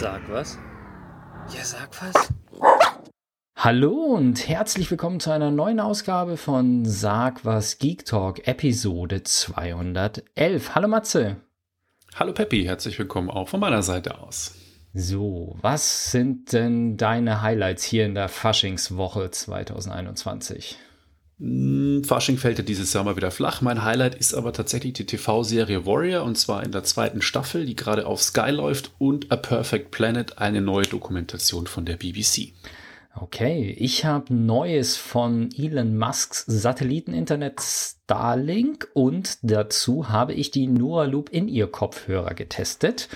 [0.00, 0.56] Sag was?
[1.52, 2.32] Ja, sag was.
[3.56, 10.76] Hallo und herzlich willkommen zu einer neuen Ausgabe von Sag was Geek Talk, Episode 211.
[10.76, 11.38] Hallo Matze.
[12.14, 14.54] Hallo Peppi, herzlich willkommen auch von meiner Seite aus.
[14.94, 20.78] So, was sind denn deine Highlights hier in der Faschingswoche 2021?
[21.38, 23.60] Hm, Fasching fällt ja dieses Jahr mal wieder flach.
[23.60, 27.76] Mein Highlight ist aber tatsächlich die TV-Serie Warrior und zwar in der zweiten Staffel, die
[27.76, 32.52] gerade auf Sky läuft und A Perfect Planet, eine neue Dokumentation von der BBC.
[33.14, 41.06] Okay, ich habe Neues von Elon Musks Satelliteninternet Starlink und dazu habe ich die Noah
[41.06, 43.08] Loop in ihr Kopfhörer getestet.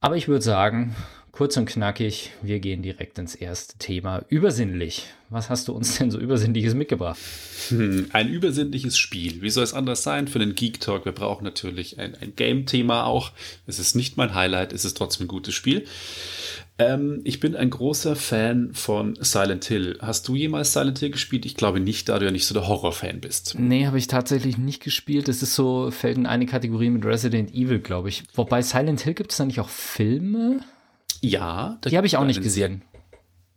[0.00, 0.94] Aber ich würde sagen,
[1.32, 4.24] kurz und knackig, wir gehen direkt ins erste Thema.
[4.28, 5.08] Übersinnlich.
[5.28, 7.18] Was hast du uns denn so Übersinnliches mitgebracht?
[7.68, 9.42] Hm, ein übersinnliches Spiel.
[9.42, 11.04] Wie soll es anders sein für den Geek Talk?
[11.04, 13.32] Wir brauchen natürlich ein, ein Game-Thema auch.
[13.66, 15.84] Es ist nicht mein Highlight, es ist trotzdem ein gutes Spiel.
[16.78, 19.98] Ähm, ich bin ein großer Fan von Silent Hill.
[20.00, 21.44] Hast du jemals Silent Hill gespielt?
[21.46, 23.56] Ich glaube nicht, da du ja nicht so der Horror-Fan bist.
[23.58, 25.28] Nee, habe ich tatsächlich nicht gespielt.
[25.28, 28.24] Es ist so, fällt in eine Kategorie mit Resident Evil, glaube ich.
[28.34, 30.60] Wobei Silent Hill gibt es da nicht auch Filme?
[31.20, 31.78] Ja.
[31.84, 32.82] Die habe ich auch nicht gesehen.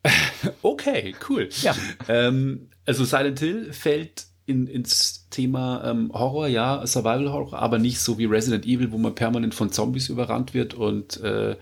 [0.61, 1.50] okay, cool.
[1.61, 1.75] Ja.
[2.08, 8.00] Ähm, also Silent Hill fällt in, ins Thema ähm, Horror, ja, Survival Horror, aber nicht
[8.00, 11.56] so wie Resident Evil, wo man permanent von Zombies überrannt wird und äh,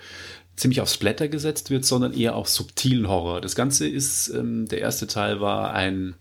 [0.56, 3.42] ziemlich auf Splatter gesetzt wird, sondern eher auf subtilen Horror.
[3.42, 6.16] Das Ganze ist, ähm, der erste Teil war ein,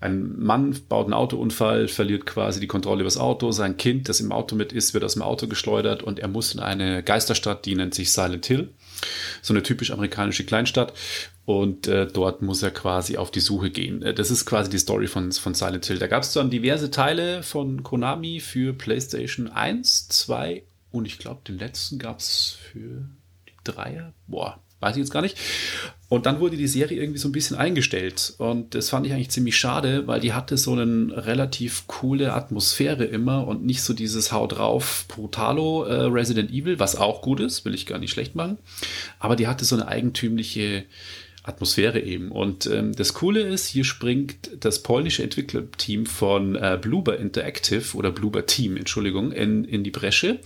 [0.00, 4.20] ein Mann baut einen Autounfall, verliert quasi die Kontrolle über das Auto, sein Kind, das
[4.20, 7.66] im Auto mit ist, wird aus dem Auto geschleudert und er muss in eine Geisterstadt,
[7.66, 8.68] die nennt sich Silent Hill.
[9.42, 10.92] So eine typisch amerikanische Kleinstadt.
[11.44, 14.02] Und äh, dort muss er quasi auf die Suche gehen.
[14.02, 15.98] Äh, das ist quasi die Story von, von Silent Hill.
[15.98, 21.40] Da gab es dann diverse Teile von Konami für PlayStation 1, 2 und ich glaube,
[21.46, 23.08] den letzten gab es für
[23.64, 25.36] Dreier, boah, weiß ich jetzt gar nicht.
[26.08, 28.34] Und dann wurde die Serie irgendwie so ein bisschen eingestellt.
[28.38, 33.04] Und das fand ich eigentlich ziemlich schade, weil die hatte so eine relativ coole Atmosphäre
[33.04, 37.64] immer und nicht so dieses Hau drauf Brutalo äh, Resident Evil, was auch gut ist,
[37.64, 38.56] will ich gar nicht schlecht machen.
[39.18, 40.84] Aber die hatte so eine eigentümliche
[41.48, 42.30] Atmosphäre eben.
[42.30, 48.10] Und ähm, das Coole ist, hier springt das polnische Entwicklerteam von äh, Bluber Interactive oder
[48.10, 50.38] Bluber Team, Entschuldigung, in, in die Bresche.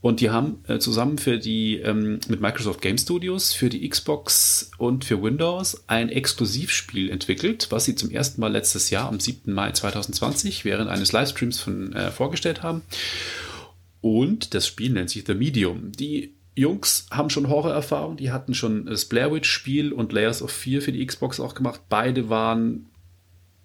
[0.00, 4.70] Und die haben äh, zusammen für die ähm, mit Microsoft Game Studios für die Xbox
[4.78, 9.52] und für Windows ein Exklusivspiel entwickelt, was sie zum ersten Mal letztes Jahr am 7.
[9.52, 12.82] Mai 2020 während eines Livestreams von, äh, vorgestellt haben.
[14.00, 15.90] Und das Spiel nennt sich The Medium.
[15.90, 20.50] Die Jungs haben schon Horrorerfahrung, die hatten schon das Blair Witch Spiel und Layers of
[20.50, 21.82] Fear für die Xbox auch gemacht.
[21.88, 22.86] Beide waren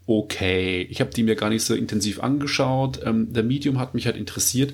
[0.05, 0.87] okay.
[0.89, 2.99] Ich habe die mir gar nicht so intensiv angeschaut.
[3.03, 4.73] Ähm, The Medium hat mich halt interessiert,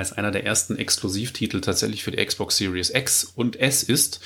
[0.00, 4.20] es einer der ersten Exklusivtitel tatsächlich für die Xbox Series X und S ist.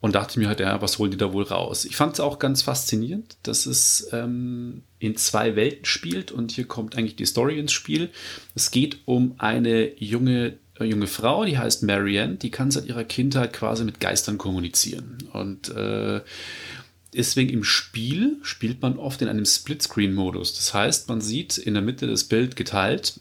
[0.00, 1.84] Und dachte mir halt, ja, was holen die da wohl raus?
[1.84, 6.66] Ich fand es auch ganz faszinierend, dass es ähm, in zwei Welten spielt und hier
[6.66, 8.10] kommt eigentlich die Story ins Spiel.
[8.56, 13.04] Es geht um eine junge eine junge Frau, die heißt Marianne, die kann seit ihrer
[13.04, 15.18] Kindheit quasi mit Geistern kommunizieren.
[15.32, 16.20] Und äh,
[17.14, 20.54] deswegen im Spiel spielt man oft in einem Splitscreen-Modus.
[20.54, 23.20] Das heißt, man sieht in der Mitte das Bild geteilt,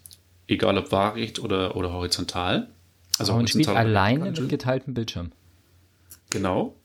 [0.52, 2.70] egal ob waagerecht oder, oder horizontal.
[3.18, 5.32] Also man spielt alleine mit geteiltem Bildschirm.
[6.30, 6.76] Genau.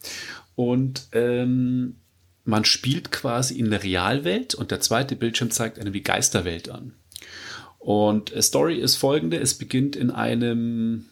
[0.55, 1.97] Und ähm,
[2.43, 6.93] man spielt quasi in der Realwelt und der zweite Bildschirm zeigt einem die Geisterwelt an.
[7.79, 11.05] Und Story ist folgende: Es beginnt in einem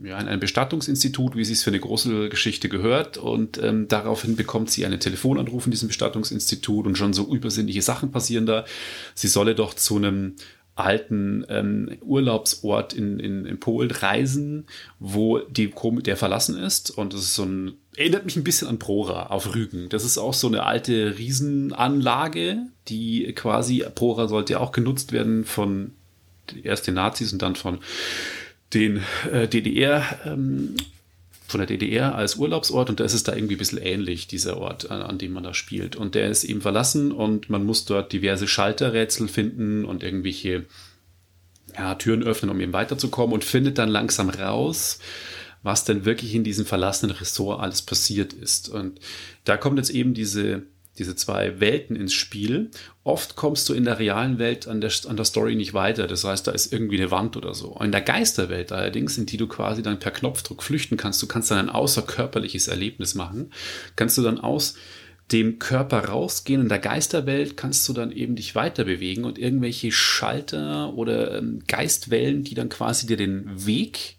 [0.00, 3.16] ja, in einem Bestattungsinstitut, wie es für eine große Geschichte gehört.
[3.16, 8.10] Und ähm, daraufhin bekommt sie einen Telefonanruf in diesem Bestattungsinstitut und schon so übersinnliche Sachen
[8.10, 8.64] passieren da.
[9.14, 10.34] Sie solle doch zu einem
[10.76, 14.66] alten ähm, Urlaubsort in, in, in Polen reisen,
[14.98, 16.90] wo die, der verlassen ist.
[16.90, 19.88] Und das ist so ein, erinnert mich ein bisschen an Prora auf Rügen.
[19.88, 22.58] Das ist auch so eine alte Riesenanlage,
[22.88, 25.92] die quasi, Prora sollte ja auch genutzt werden von
[26.62, 27.78] erst den Nazis und dann von
[28.74, 29.00] den
[29.32, 30.74] äh, DDR, ähm,
[31.46, 34.56] von der DDR als Urlaubsort und da ist es da irgendwie ein bisschen ähnlich, dieser
[34.56, 35.94] Ort, an, an, dem man da spielt.
[35.94, 40.64] Und der ist eben verlassen und man muss dort diverse Schalterrätsel finden und irgendwelche
[41.76, 45.00] ja, Türen öffnen, um eben weiterzukommen und findet dann langsam raus,
[45.62, 48.68] was denn wirklich in diesem verlassenen Ressort alles passiert ist.
[48.68, 49.00] Und
[49.44, 50.62] da kommt jetzt eben diese
[50.98, 52.70] diese zwei Welten ins Spiel.
[53.04, 56.06] Oft kommst du in der realen Welt an der, an der Story nicht weiter.
[56.06, 57.78] Das heißt, da ist irgendwie eine Wand oder so.
[57.82, 61.50] In der Geisterwelt allerdings, in die du quasi dann per Knopfdruck flüchten kannst, du kannst
[61.50, 63.52] dann ein außerkörperliches Erlebnis machen,
[63.94, 64.76] kannst du dann aus
[65.32, 66.62] dem Körper rausgehen.
[66.62, 71.62] In der Geisterwelt kannst du dann eben dich weiter bewegen und irgendwelche Schalter oder ähm,
[71.66, 74.16] Geistwellen, die dann quasi dir den Weg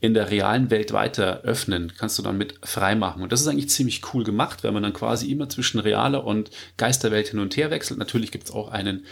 [0.00, 3.22] in der realen Welt weiter öffnen, kannst du dann mit freimachen.
[3.22, 6.50] Und das ist eigentlich ziemlich cool gemacht, wenn man dann quasi immer zwischen realer und
[6.76, 7.98] Geisterwelt hin und her wechselt.
[7.98, 9.04] Natürlich gibt es auch einen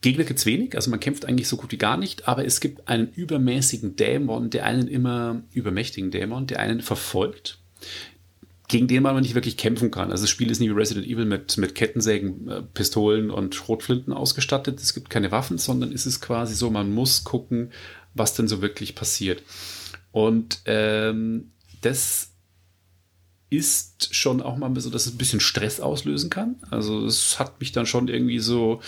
[0.00, 2.86] Gegner gibt's wenig, also man kämpft eigentlich so gut wie gar nicht, aber es gibt
[2.86, 7.58] einen übermäßigen Dämon, der einen immer übermächtigen Dämon, der einen verfolgt,
[8.68, 10.12] gegen den man nicht wirklich kämpfen kann.
[10.12, 14.12] Also das Spiel ist nicht wie Resident Evil mit, mit Kettensägen, äh, Pistolen und Schrotflinten
[14.12, 14.78] ausgestattet.
[14.80, 17.72] Es gibt keine Waffen, sondern es ist quasi so, man muss gucken,
[18.14, 19.42] was denn so wirklich passiert.
[20.18, 22.30] Und ähm, das
[23.50, 26.56] ist schon auch mal so, dass es ein bisschen Stress auslösen kann.
[26.72, 28.80] Also es hat mich dann schon irgendwie so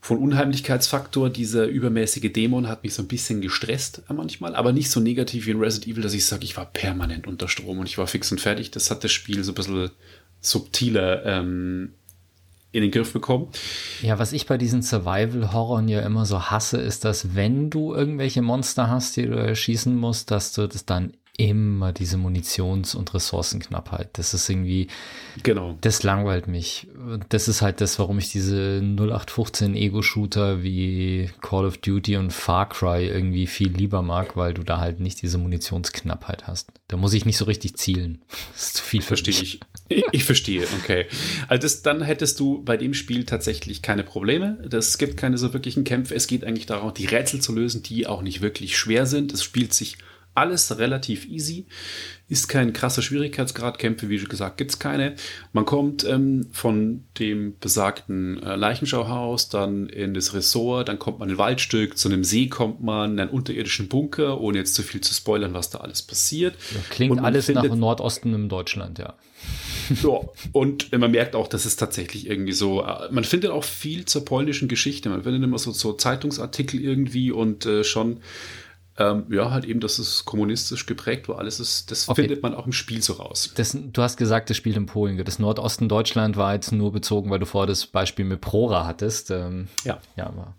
[0.00, 4.98] von Unheimlichkeitsfaktor, dieser übermäßige Dämon hat mich so ein bisschen gestresst manchmal, aber nicht so
[4.98, 7.96] negativ wie in Resident Evil, dass ich sage, ich war permanent unter Strom und ich
[7.96, 8.72] war fix und fertig.
[8.72, 9.90] Das hat das Spiel so ein bisschen
[10.40, 11.94] subtiler ähm,
[12.72, 13.48] in den Griff bekommen.
[14.00, 18.42] Ja, was ich bei diesen Survival-Horroren ja immer so hasse, ist, dass wenn du irgendwelche
[18.42, 24.10] Monster hast, die du erschießen musst, dass du das dann immer diese Munitions- und Ressourcenknappheit.
[24.14, 24.88] Das ist irgendwie,
[25.42, 25.76] genau.
[25.80, 26.88] Das langweilt mich.
[27.28, 32.68] Das ist halt das, warum ich diese 0815 Ego-Shooter wie Call of Duty und Far
[32.68, 36.68] Cry irgendwie viel lieber mag, weil du da halt nicht diese Munitionsknappheit hast.
[36.88, 38.20] Da muss ich nicht so richtig zielen.
[38.52, 39.02] Das ist zu viel.
[39.02, 39.60] Verstehe ich.
[39.88, 40.04] ich.
[40.12, 41.06] Ich verstehe, okay.
[41.48, 44.58] Also das, dann hättest du bei dem Spiel tatsächlich keine Probleme.
[44.70, 46.14] Es gibt keine so wirklichen Kämpfe.
[46.14, 49.32] Es geht eigentlich darum, die Rätsel zu lösen, die auch nicht wirklich schwer sind.
[49.32, 49.98] Es spielt sich
[50.34, 51.66] alles relativ easy.
[52.28, 53.78] Ist kein krasser Schwierigkeitsgrad.
[53.78, 55.16] Kämpfe, wie gesagt, gibt es keine.
[55.52, 61.28] Man kommt ähm, von dem besagten äh, Leichenschauhaus dann in das Ressort, dann kommt man
[61.28, 64.82] in ein Waldstück, zu einem See kommt man, in einen unterirdischen Bunker, ohne jetzt zu
[64.82, 66.54] viel zu spoilern, was da alles passiert.
[66.72, 69.14] Ja, klingt alles nach Nordosten in Deutschland, ja.
[70.04, 70.20] Ja,
[70.52, 74.24] und man merkt auch, dass es tatsächlich irgendwie so, äh, man findet auch viel zur
[74.24, 75.08] polnischen Geschichte.
[75.08, 78.20] Man findet immer so, so Zeitungsartikel irgendwie und äh, schon
[79.00, 81.38] ähm, ja, halt eben, dass es kommunistisch geprägt war.
[81.38, 82.22] Alles ist, das okay.
[82.22, 83.50] findet man auch im Spiel so raus.
[83.54, 85.16] Das, du hast gesagt, das spielt in Polen.
[85.24, 89.30] Das Nordosten Deutschland war jetzt nur bezogen, weil du vorher das Beispiel mit Prora hattest.
[89.30, 89.98] Ähm, ja.
[90.16, 90.54] Ja, aber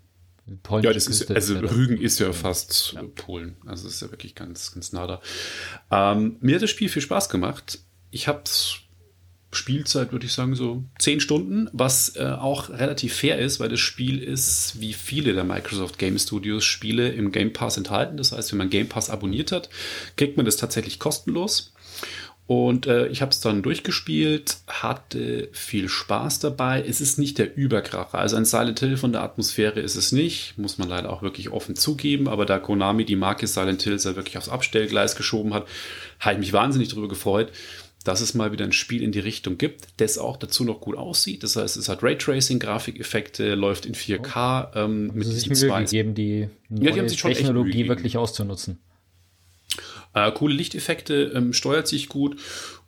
[0.82, 3.02] ja, das ist, also Rügen ist ja fast ja.
[3.14, 3.56] Polen.
[3.64, 5.20] Also es ist ja wirklich ganz, ganz nah da.
[5.92, 7.78] Ähm, mir hat das Spiel viel Spaß gemacht.
[8.10, 8.80] Ich habe es
[9.52, 13.80] Spielzeit, würde ich sagen, so zehn Stunden, was äh, auch relativ fair ist, weil das
[13.80, 18.16] Spiel ist, wie viele der Microsoft Game Studios Spiele im Game Pass enthalten.
[18.16, 19.68] Das heißt, wenn man Game Pass abonniert hat,
[20.16, 21.72] kriegt man das tatsächlich kostenlos.
[22.46, 26.84] Und äh, ich habe es dann durchgespielt, hatte viel Spaß dabei.
[26.86, 28.18] Es ist nicht der Überkracher.
[28.18, 31.50] Also ein Silent Hill von der Atmosphäre ist es nicht, muss man leider auch wirklich
[31.50, 32.28] offen zugeben.
[32.28, 35.66] Aber da Konami die Marke Silent Hill ja wirklich aufs Abstellgleis geschoben hat,
[36.18, 37.52] habe ich mich wahnsinnig darüber gefreut
[38.04, 40.96] dass es mal wieder ein Spiel in die Richtung gibt, das auch dazu noch gut
[40.96, 41.42] aussieht.
[41.42, 44.78] Das heißt, es hat Raytracing, Grafikeffekte, läuft in 4K oh.
[44.78, 45.84] ähm, mit also diesen zwei.
[45.84, 48.78] Gegeben, die, ja, die haben sich schon Technologie wirklich auszunutzen.
[50.14, 52.36] Äh, coole Lichteffekte, ähm, steuert sich gut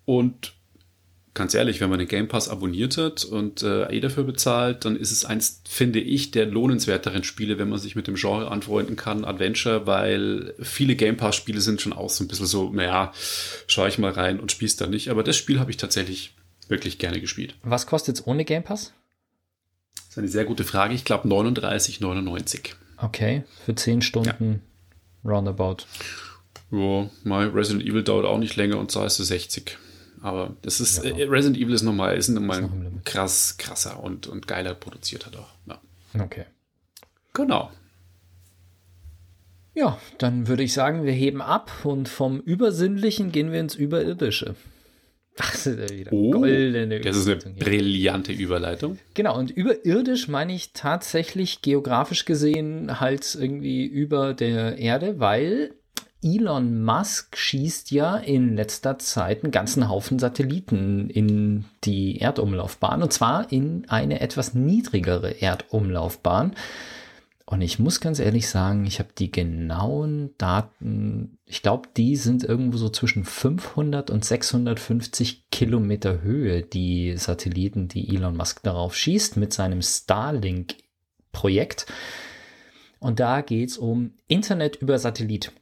[0.05, 0.53] und
[1.35, 4.97] ganz ehrlich, wenn man den Game Pass abonniert hat und äh, eh dafür bezahlt, dann
[4.97, 8.97] ist es eins, finde ich, der lohnenswerteren Spiele, wenn man sich mit dem Genre anfreunden
[8.97, 13.13] kann, Adventure, weil viele Game Pass Spiele sind schon auch so ein bisschen so, naja,
[13.67, 15.11] schaue ich mal rein und spiel's dann nicht.
[15.11, 16.35] Aber das Spiel habe ich tatsächlich
[16.69, 17.57] wirklich gerne gespielt.
[17.63, 18.93] Was kostet es ohne Game Pass?
[19.95, 20.95] Das ist eine sehr gute Frage.
[20.95, 22.71] Ich glaube 39,99.
[22.97, 24.63] Okay, für 10 Stunden
[25.25, 25.31] ja.
[25.31, 25.79] roundabout.
[26.71, 29.77] Ja, mein Resident Evil dauert auch nicht länger und zwar ist es 60.
[30.25, 31.11] Aber das ist, ja.
[31.11, 32.71] äh, Resident Evil ist nochmal, ist nochmal
[33.05, 35.51] krass, krasser und, und geiler produziert hat auch.
[35.67, 35.79] Ja.
[36.19, 36.47] Okay.
[37.35, 37.71] Genau.
[39.75, 44.55] Ja, dann würde ich sagen, wir heben ab und vom Übersinnlichen gehen wir ins Überirdische.
[45.39, 48.99] Ach, das ist ja wieder oh, goldene Das ist eine brillante Überleitung.
[49.13, 55.75] Genau, und überirdisch meine ich tatsächlich geografisch gesehen halt irgendwie über der Erde, weil
[56.25, 63.13] Elon Musk schießt ja in letzter Zeit einen ganzen Haufen Satelliten in die Erdumlaufbahn und
[63.13, 66.55] zwar in eine etwas niedrigere Erdumlaufbahn.
[67.47, 72.43] Und ich muss ganz ehrlich sagen, ich habe die genauen Daten, ich glaube, die sind
[72.43, 79.37] irgendwo so zwischen 500 und 650 Kilometer Höhe, die Satelliten, die Elon Musk darauf schießt
[79.37, 81.85] mit seinem Starlink-Projekt.
[82.99, 85.53] Und da geht es um Internet über Satellit.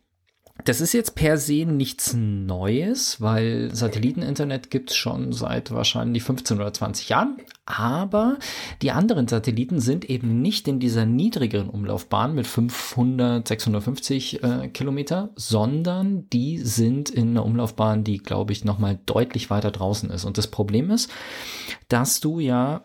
[0.65, 6.59] Das ist jetzt per se nichts Neues, weil Satelliteninternet gibt es schon seit wahrscheinlich 15
[6.59, 7.39] oder 20 Jahren.
[7.67, 8.39] Aber
[8.81, 15.31] die anderen Satelliten sind eben nicht in dieser niedrigeren Umlaufbahn mit 500, 650 äh, Kilometer,
[15.37, 20.25] sondern die sind in einer Umlaufbahn, die, glaube ich, nochmal deutlich weiter draußen ist.
[20.25, 21.11] Und das Problem ist,
[21.89, 22.85] dass du ja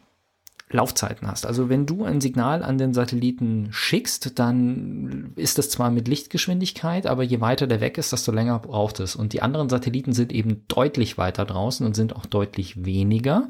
[0.70, 1.46] Laufzeiten hast.
[1.46, 7.08] Also wenn du ein Signal an den Satelliten schickst, dann ist das zwar mit Lichtgeschwindigkeit,
[7.08, 9.16] aber je weiter der weg ist, desto länger braucht es.
[9.16, 13.48] Und die anderen Satelliten sind eben deutlich weiter draußen und sind auch deutlich weniger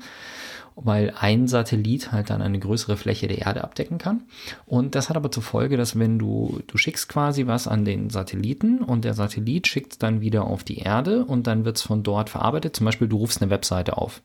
[0.79, 4.25] weil ein Satellit halt dann eine größere Fläche der Erde abdecken kann.
[4.67, 8.11] Und das hat aber zur Folge, dass wenn du, du schickst quasi was an den
[8.11, 12.03] Satelliten und der Satellit schickt dann wieder auf die Erde und dann wird es von
[12.03, 12.75] dort verarbeitet.
[12.75, 14.21] Zum Beispiel, du rufst eine Webseite auf.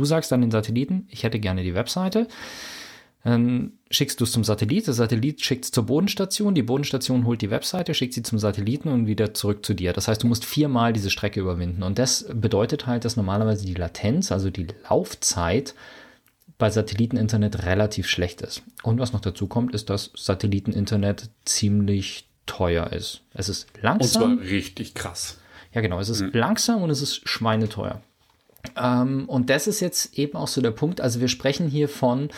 [0.00, 2.26] Du sagst an den Satelliten, ich hätte gerne die Webseite.
[3.22, 7.42] Dann schickst du es zum Satellit, der Satellit schickt es zur Bodenstation, die Bodenstation holt
[7.42, 9.92] die Webseite, schickt sie zum Satelliten und wieder zurück zu dir.
[9.92, 11.82] Das heißt, du musst viermal diese Strecke überwinden.
[11.82, 15.74] Und das bedeutet halt, dass normalerweise die Latenz, also die Laufzeit
[16.56, 18.62] bei Satelliteninternet relativ schlecht ist.
[18.82, 23.20] Und was noch dazu kommt, ist, dass Satelliteninternet ziemlich teuer ist.
[23.34, 24.22] Es ist langsam.
[24.22, 25.36] Und zwar richtig krass.
[25.74, 26.00] Ja, genau.
[26.00, 26.30] Es ist mhm.
[26.32, 28.00] langsam und es ist schweineteuer.
[28.76, 31.00] Ähm, und das ist jetzt eben auch so der Punkt.
[31.00, 32.28] Also wir sprechen hier von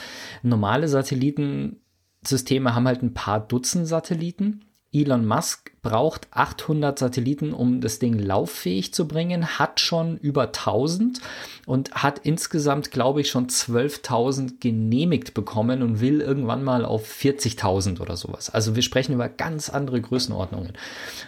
[0.42, 4.64] normale Satellitensysteme haben halt ein paar Dutzend Satelliten.
[4.94, 11.20] Elon Musk braucht 800 Satelliten, um das Ding lauffähig zu bringen, hat schon über 1000
[11.64, 18.00] und hat insgesamt, glaube ich, schon 12.000 genehmigt bekommen und will irgendwann mal auf 40.000
[18.00, 18.50] oder sowas.
[18.50, 20.74] Also wir sprechen über ganz andere Größenordnungen.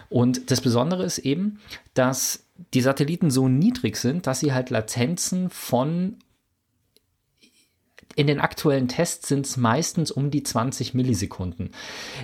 [0.09, 1.59] Und das Besondere ist eben,
[1.95, 6.17] dass die Satelliten so niedrig sind, dass sie halt Latenzen von
[8.15, 11.71] in den aktuellen Tests sind es meistens um die 20 Millisekunden.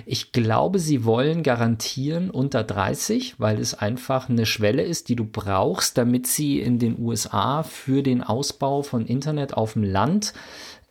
[0.06, 5.24] Ich glaube, sie wollen garantieren unter 30, weil es einfach eine Schwelle ist, die du
[5.24, 10.32] brauchst, damit sie in den USA für den Ausbau von Internet auf dem Land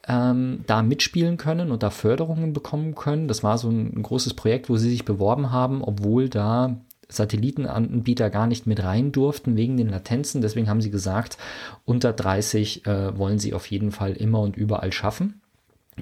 [0.07, 3.27] ähm, da mitspielen können und da Förderungen bekommen können.
[3.27, 6.77] Das war so ein großes Projekt, wo sie sich beworben haben, obwohl da
[7.11, 10.41] Satellitenanbieter gar nicht mit rein durften wegen den Latenzen.
[10.41, 11.37] Deswegen haben sie gesagt,
[11.85, 15.41] unter 30 äh, wollen sie auf jeden Fall immer und überall schaffen.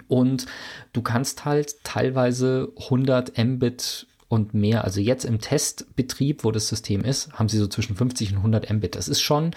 [0.08, 0.46] Und
[0.94, 7.04] du kannst halt teilweise 100 Mbit und mehr, also jetzt im Testbetrieb, wo das System
[7.04, 8.96] ist, haben sie so zwischen 50 und 100 Mbit.
[8.96, 9.52] Das ist schon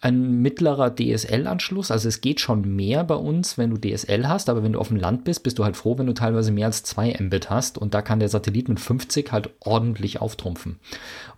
[0.00, 1.90] ein mittlerer DSL-Anschluss.
[1.90, 4.88] Also es geht schon mehr bei uns, wenn du DSL hast, aber wenn du auf
[4.88, 7.78] dem Land bist, bist du halt froh, wenn du teilweise mehr als 2 Mbit hast
[7.78, 10.78] und da kann der Satellit mit 50 halt ordentlich auftrumpfen.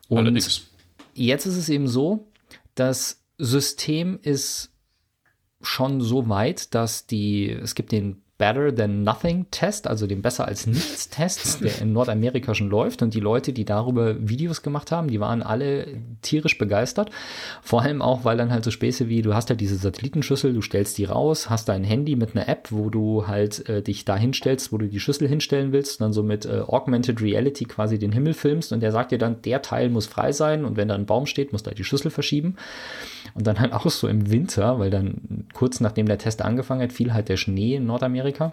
[0.08, 0.66] Und Allerdings.
[1.14, 2.26] jetzt ist es eben so,
[2.74, 4.70] das System ist
[5.62, 10.48] schon so weit, dass die, es gibt den Better Than Nothing Test, also den Besser
[10.48, 13.02] als Nichts Test, der in Nordamerika schon läuft.
[13.02, 15.86] Und die Leute, die darüber Videos gemacht haben, die waren alle
[16.22, 17.10] tierisch begeistert.
[17.60, 20.62] Vor allem auch, weil dann halt so Späße wie, du hast halt diese Satellitenschüssel, du
[20.62, 24.16] stellst die raus, hast dein Handy mit einer App, wo du halt äh, dich da
[24.16, 28.12] hinstellst, wo du die Schüssel hinstellen willst, dann so mit äh, Augmented Reality quasi den
[28.12, 30.94] Himmel filmst und der sagt dir dann, der Teil muss frei sein und wenn da
[30.94, 32.56] ein Baum steht, musst du halt die Schüssel verschieben.
[33.34, 36.92] Und dann halt auch so im Winter, weil dann kurz nachdem der Test angefangen hat,
[36.92, 38.52] fiel halt der Schnee in Nordamerika.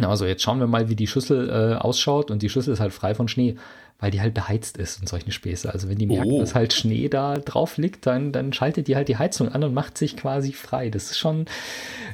[0.00, 2.92] Also jetzt schauen wir mal, wie die Schüssel äh, ausschaut und die Schüssel ist halt
[2.92, 3.56] frei von Schnee,
[3.98, 5.70] weil die halt beheizt ist und solche Späße.
[5.70, 6.40] Also wenn die merken, oh.
[6.40, 9.74] dass halt Schnee da drauf liegt, dann, dann schaltet die halt die Heizung an und
[9.74, 10.90] macht sich quasi frei.
[10.90, 11.46] Das ist schon,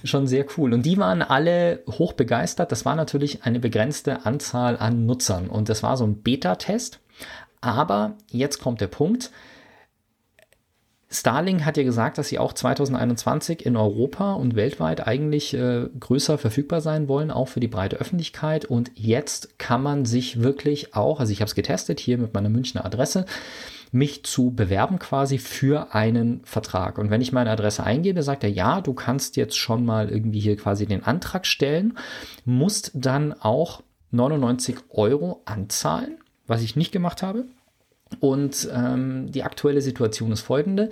[0.04, 0.72] schon sehr cool.
[0.72, 2.72] Und die waren alle hoch begeistert.
[2.72, 7.00] Das war natürlich eine begrenzte Anzahl an Nutzern und das war so ein Beta-Test.
[7.60, 9.30] Aber jetzt kommt der Punkt.
[11.08, 16.36] Starlink hat ja gesagt, dass sie auch 2021 in Europa und weltweit eigentlich äh, größer
[16.36, 18.64] verfügbar sein wollen, auch für die breite Öffentlichkeit.
[18.64, 22.48] Und jetzt kann man sich wirklich auch, also ich habe es getestet hier mit meiner
[22.48, 23.24] Münchner Adresse,
[23.92, 26.98] mich zu bewerben quasi für einen Vertrag.
[26.98, 30.40] Und wenn ich meine Adresse eingebe, sagt er, ja, du kannst jetzt schon mal irgendwie
[30.40, 31.96] hier quasi den Antrag stellen,
[32.44, 37.44] musst dann auch 99 Euro anzahlen, was ich nicht gemacht habe.
[38.20, 40.90] Und ähm, die aktuelle Situation ist folgende.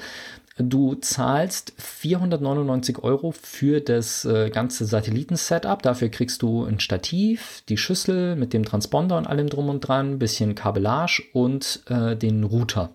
[0.57, 5.83] Du zahlst 499 Euro für das äh, ganze Satelliten-Setup.
[5.83, 10.21] Dafür kriegst du ein Stativ, die Schüssel mit dem Transponder und allem drum und dran,
[10.21, 12.91] bisschen Kabellage und äh, den Router.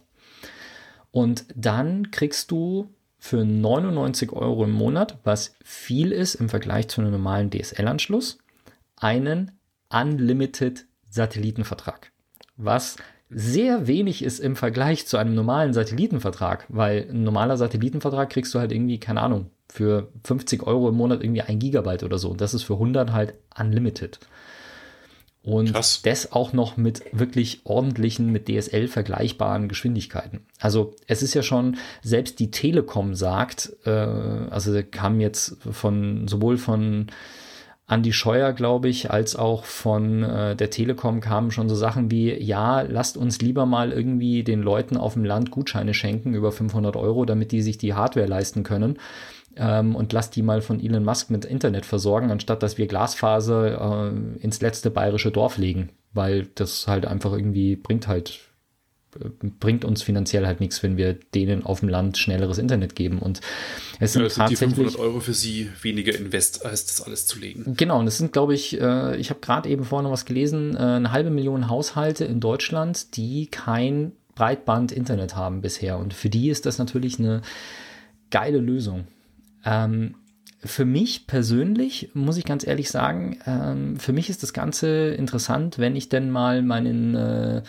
[1.11, 7.01] Und dann kriegst du für 99 Euro im Monat, was viel ist im Vergleich zu
[7.01, 8.37] einem normalen DSL-Anschluss,
[8.95, 9.51] einen
[9.89, 12.11] Unlimited Satellitenvertrag.
[12.55, 12.95] Was
[13.29, 18.59] sehr wenig ist im Vergleich zu einem normalen Satellitenvertrag, weil ein normaler Satellitenvertrag kriegst du
[18.59, 22.29] halt irgendwie, keine Ahnung, für 50 Euro im Monat irgendwie ein Gigabyte oder so.
[22.29, 24.19] Und das ist für 100 halt unlimited.
[25.41, 26.01] Und Krass.
[26.01, 30.41] das auch noch mit wirklich ordentlichen, mit DSL vergleichbaren Geschwindigkeiten.
[30.59, 36.57] Also es ist ja schon, selbst die Telekom sagt, äh, also kam jetzt von sowohl
[36.57, 37.07] von
[37.89, 42.31] Andi Scheuer, glaube ich, als auch von äh, der Telekom kamen schon so Sachen wie,
[42.33, 46.95] ja, lasst uns lieber mal irgendwie den Leuten auf dem Land Gutscheine schenken über 500
[46.95, 48.99] Euro, damit die sich die Hardware leisten können.
[49.57, 54.11] ähm, und lass die mal von Elon Musk mit Internet versorgen, anstatt dass wir Glasfaser
[54.11, 58.39] äh, ins letzte bayerische Dorf legen, weil das halt einfach irgendwie bringt halt
[59.59, 63.19] bringt uns finanziell halt nichts, wenn wir denen auf dem Land schnelleres Internet geben.
[63.19, 63.41] Und
[63.99, 67.25] es sind, ja, sind tatsächlich, die 500 Euro für sie weniger Invest, als das alles
[67.25, 67.75] zu legen.
[67.75, 70.75] Genau, und es sind, glaube ich, äh, ich habe gerade eben vorhin noch was gelesen,
[70.75, 75.97] äh, eine halbe Million Haushalte in Deutschland, die kein Breitband-Internet haben bisher.
[75.97, 77.41] Und für die ist das natürlich eine
[78.29, 79.07] geile Lösung.
[79.65, 80.15] Ähm,
[80.63, 85.79] für mich persönlich, muss ich ganz ehrlich sagen, ähm, für mich ist das Ganze interessant,
[85.79, 87.63] wenn ich denn mal meinen äh,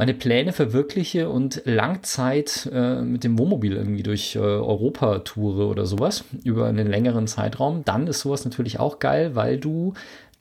[0.00, 5.84] meine Pläne verwirkliche und Langzeit äh, mit dem Wohnmobil irgendwie durch äh, Europa toure oder
[5.84, 9.92] sowas über einen längeren Zeitraum, dann ist sowas natürlich auch geil, weil du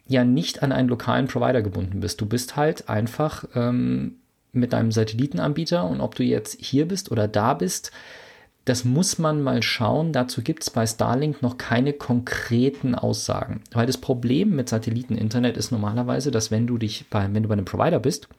[0.08, 2.22] ja nicht an einen lokalen Provider gebunden bist.
[2.22, 4.16] Du bist halt einfach ähm,
[4.54, 7.92] mit deinem Satellitenanbieter und ob du jetzt hier bist oder da bist,
[8.64, 10.14] das muss man mal schauen.
[10.14, 13.60] Dazu gibt es bei Starlink noch keine konkreten Aussagen.
[13.74, 17.54] Weil das Problem mit Satelliteninternet ist normalerweise, dass wenn du dich bei, wenn du bei
[17.56, 18.30] einem Provider bist,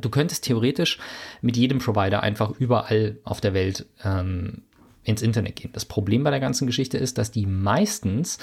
[0.00, 0.98] Du könntest theoretisch
[1.40, 4.62] mit jedem Provider einfach überall auf der Welt ähm,
[5.04, 5.70] ins Internet gehen.
[5.72, 8.38] Das Problem bei der ganzen Geschichte ist, dass die meistens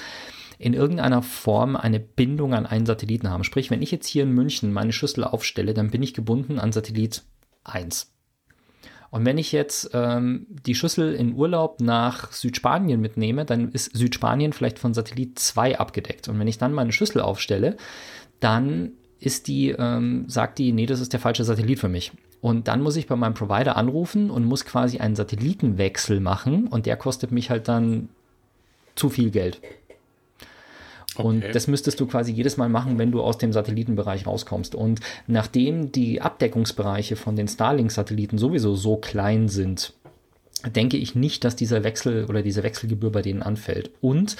[0.58, 3.44] in irgendeiner Form eine Bindung an einen Satelliten haben.
[3.44, 6.72] Sprich, wenn ich jetzt hier in München meine Schüssel aufstelle, dann bin ich gebunden an
[6.72, 7.22] Satellit
[7.64, 8.12] 1.
[9.10, 14.52] Und wenn ich jetzt ähm, die Schüssel in Urlaub nach Südspanien mitnehme, dann ist Südspanien
[14.52, 16.28] vielleicht von Satellit 2 abgedeckt.
[16.28, 17.76] Und wenn ich dann meine Schüssel aufstelle,
[18.38, 22.12] dann ist die, ähm, sagt die, nee, das ist der falsche Satellit für mich.
[22.40, 26.86] Und dann muss ich bei meinem Provider anrufen und muss quasi einen Satellitenwechsel machen und
[26.86, 28.08] der kostet mich halt dann
[28.94, 29.60] zu viel Geld.
[31.16, 31.28] Okay.
[31.28, 34.74] Und das müsstest du quasi jedes Mal machen, wenn du aus dem Satellitenbereich rauskommst.
[34.74, 39.92] Und nachdem die Abdeckungsbereiche von den Starlink-Satelliten sowieso so klein sind,
[40.68, 43.90] denke ich nicht, dass dieser Wechsel oder diese Wechselgebühr bei denen anfällt.
[44.00, 44.36] Und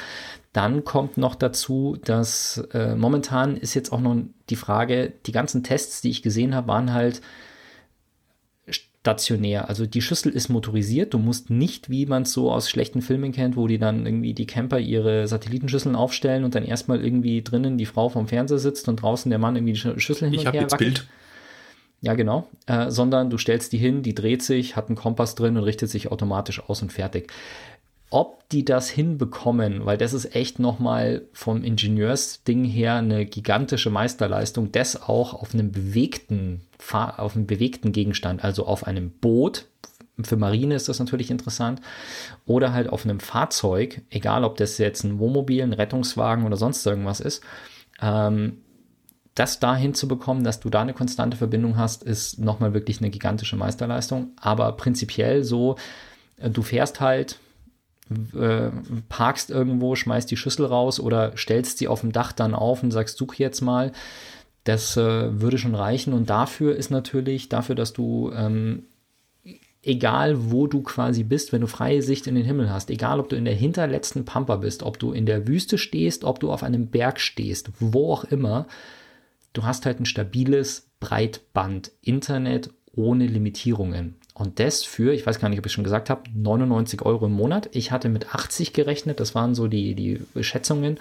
[0.52, 4.16] dann kommt noch dazu, dass äh, momentan ist jetzt auch noch
[4.48, 7.20] die Frage, die ganzen Tests, die ich gesehen habe, waren halt
[9.00, 9.68] stationär.
[9.68, 11.14] Also die Schüssel ist motorisiert.
[11.14, 14.34] Du musst nicht, wie man es so aus schlechten Filmen kennt, wo die dann irgendwie
[14.34, 18.88] die Camper ihre Satellitenschüsseln aufstellen und dann erstmal irgendwie drinnen die Frau vom Fernseher sitzt
[18.88, 20.94] und draußen der Mann irgendwie die Schüssel hin und ich her jetzt wackelt.
[20.94, 21.08] Bild.
[22.02, 22.48] Ja, genau.
[22.66, 25.90] Äh, sondern du stellst die hin, die dreht sich, hat einen Kompass drin und richtet
[25.90, 27.30] sich automatisch aus und fertig.
[28.08, 34.72] Ob die das hinbekommen, weil das ist echt nochmal vom Ingenieursding her eine gigantische Meisterleistung,
[34.72, 39.66] das auch auf einem bewegten, auf einem bewegten Gegenstand, also auf einem Boot,
[40.24, 41.80] für Marine ist das natürlich interessant,
[42.46, 46.84] oder halt auf einem Fahrzeug, egal ob das jetzt ein Wohnmobil, ein Rettungswagen oder sonst
[46.84, 47.42] irgendwas ist,
[48.02, 48.58] ähm,
[49.34, 53.56] das da hinzubekommen, dass du da eine konstante Verbindung hast, ist nochmal wirklich eine gigantische
[53.56, 54.32] Meisterleistung.
[54.40, 55.76] Aber prinzipiell so,
[56.38, 57.38] äh, du fährst halt,
[58.34, 58.70] äh,
[59.08, 62.90] parkst irgendwo, schmeißt die Schüssel raus oder stellst sie auf dem Dach dann auf und
[62.90, 63.92] sagst, such jetzt mal.
[64.64, 66.12] Das äh, würde schon reichen.
[66.12, 68.84] Und dafür ist natürlich, dafür, dass du, ähm,
[69.82, 73.28] egal wo du quasi bist, wenn du freie Sicht in den Himmel hast, egal ob
[73.28, 76.62] du in der hinterletzten Pampa bist, ob du in der Wüste stehst, ob du auf
[76.62, 78.66] einem Berg stehst, wo auch immer,
[79.52, 84.16] du hast halt ein stabiles Breitband-Internet ohne Limitierungen.
[84.34, 87.32] Und das für, ich weiß gar nicht, ob ich schon gesagt habe, 99 Euro im
[87.32, 87.68] Monat.
[87.72, 90.98] Ich hatte mit 80 gerechnet, das waren so die, die Schätzungen.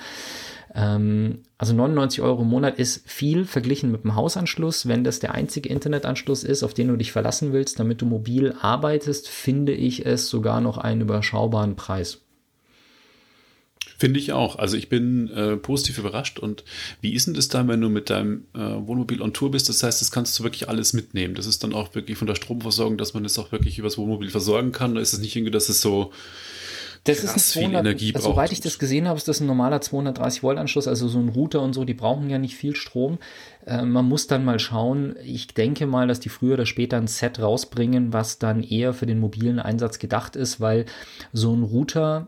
[0.75, 4.87] Ähm, also 99 Euro im Monat ist viel verglichen mit dem Hausanschluss.
[4.87, 8.55] Wenn das der einzige Internetanschluss ist, auf den du dich verlassen willst, damit du mobil
[8.59, 12.21] arbeitest, finde ich es sogar noch einen überschaubaren Preis.
[13.97, 14.57] Finde ich auch.
[14.57, 16.39] Also ich bin äh, positiv überrascht.
[16.39, 16.63] Und
[17.01, 19.67] wie ist denn das dann, wenn du mit deinem äh, Wohnmobil on Tour bist?
[19.67, 21.35] Das heißt, das kannst du wirklich alles mitnehmen.
[21.35, 24.29] Das ist dann auch wirklich von der Stromversorgung, dass man das auch wirklich übers Wohnmobil
[24.29, 24.95] versorgen kann.
[24.95, 26.11] Da ist es nicht irgendwie, dass es so
[27.03, 29.81] das ist ein 200, Energie also, Soweit ich das gesehen habe, ist das ein normaler
[29.81, 33.19] 230 Volt Anschluss, also so ein Router und so, die brauchen ja nicht viel Strom.
[33.65, 35.15] Äh, man muss dann mal schauen.
[35.23, 39.05] Ich denke mal, dass die früher oder später ein Set rausbringen, was dann eher für
[39.05, 40.85] den mobilen Einsatz gedacht ist, weil
[41.31, 42.27] so ein Router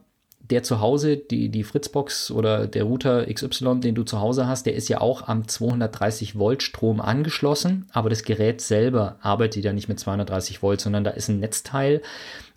[0.51, 4.65] der zu Hause, die, die Fritzbox oder der Router XY, den du zu Hause hast,
[4.65, 9.73] der ist ja auch am 230 Volt Strom angeschlossen, aber das Gerät selber arbeitet ja
[9.73, 12.01] nicht mit 230 Volt, sondern da ist ein Netzteil,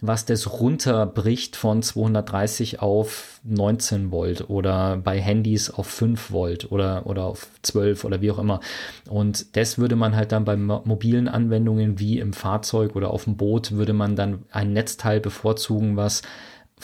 [0.00, 7.06] was das runterbricht von 230 auf 19 Volt oder bei Handys auf 5 Volt oder,
[7.06, 8.60] oder auf 12 oder wie auch immer.
[9.08, 13.36] Und das würde man halt dann bei mobilen Anwendungen wie im Fahrzeug oder auf dem
[13.36, 16.22] Boot würde man dann ein Netzteil bevorzugen, was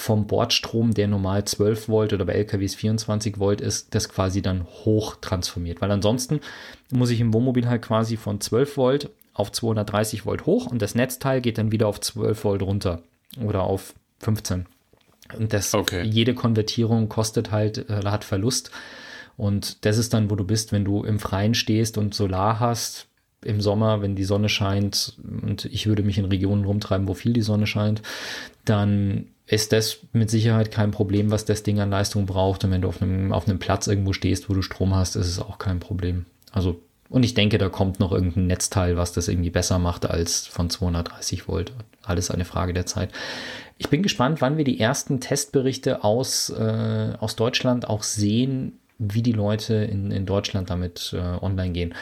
[0.00, 4.64] vom Bordstrom, der normal 12 Volt oder bei LKWs 24 Volt ist, das quasi dann
[4.64, 5.80] hoch transformiert.
[5.80, 6.40] Weil ansonsten
[6.90, 10.94] muss ich im Wohnmobil halt quasi von 12 Volt auf 230 Volt hoch und das
[10.94, 13.02] Netzteil geht dann wieder auf 12 Volt runter
[13.44, 14.66] oder auf 15.
[15.38, 16.02] Und das, okay.
[16.02, 18.70] jede Konvertierung kostet halt, äh, hat Verlust.
[19.36, 23.06] Und das ist dann, wo du bist, wenn du im Freien stehst und Solar hast,
[23.44, 27.32] im Sommer, wenn die Sonne scheint und ich würde mich in Regionen rumtreiben, wo viel
[27.32, 28.02] die Sonne scheint,
[28.64, 32.62] dann ist das mit Sicherheit kein Problem, was das Ding an Leistung braucht.
[32.64, 35.26] Und wenn du auf einem, auf einem Platz irgendwo stehst, wo du Strom hast, ist
[35.26, 36.26] es auch kein Problem.
[36.52, 40.46] Also, und ich denke, da kommt noch irgendein Netzteil, was das irgendwie besser macht als
[40.46, 41.72] von 230 Volt.
[42.04, 43.10] Alles eine Frage der Zeit.
[43.76, 49.22] Ich bin gespannt, wann wir die ersten Testberichte aus, äh, aus Deutschland auch sehen, wie
[49.22, 51.94] die Leute in, in Deutschland damit äh, online gehen.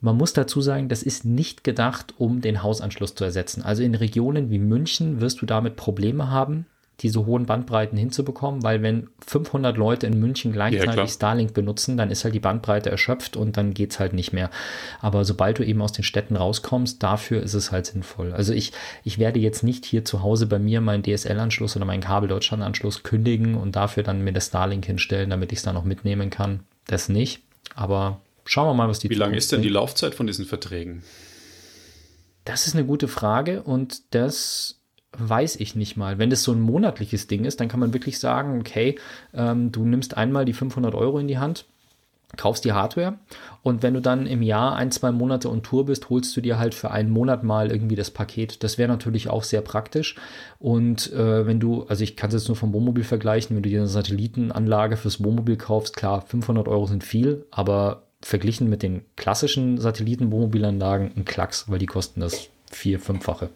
[0.00, 3.62] Man muss dazu sagen, das ist nicht gedacht, um den Hausanschluss zu ersetzen.
[3.62, 6.66] Also in Regionen wie München wirst du damit Probleme haben,
[7.00, 12.10] diese hohen Bandbreiten hinzubekommen, weil wenn 500 Leute in München gleichzeitig ja, Starlink benutzen, dann
[12.10, 14.50] ist halt die Bandbreite erschöpft und dann geht es halt nicht mehr.
[15.00, 18.32] Aber sobald du eben aus den Städten rauskommst, dafür ist es halt sinnvoll.
[18.32, 22.02] Also ich, ich werde jetzt nicht hier zu Hause bei mir meinen DSL-Anschluss oder meinen
[22.02, 26.28] Kabel-Deutschland-Anschluss kündigen und dafür dann mir das Starlink hinstellen, damit ich es da noch mitnehmen
[26.28, 26.60] kann.
[26.86, 27.42] Das nicht.
[27.74, 31.02] Aber schauen wir mal, was die Wie lange ist denn die Laufzeit von diesen Verträgen?
[32.44, 34.80] Das ist eine gute Frage und das
[35.18, 36.18] weiß ich nicht mal.
[36.18, 38.98] Wenn das so ein monatliches Ding ist, dann kann man wirklich sagen, okay,
[39.34, 41.66] ähm, du nimmst einmal die 500 Euro in die Hand,
[42.36, 43.18] kaufst die Hardware
[43.62, 46.58] und wenn du dann im Jahr ein, zwei Monate on Tour bist, holst du dir
[46.58, 48.62] halt für einen Monat mal irgendwie das Paket.
[48.62, 50.14] Das wäre natürlich auch sehr praktisch.
[50.60, 53.68] Und äh, wenn du, also ich kann es jetzt nur vom Wohnmobil vergleichen, wenn du
[53.68, 59.02] dir eine Satellitenanlage fürs Wohnmobil kaufst, klar, 500 Euro sind viel, aber verglichen mit den
[59.16, 63.50] klassischen Satelliten-Wohnmobilanlagen ein Klacks, weil die kosten das vier-, fünffache.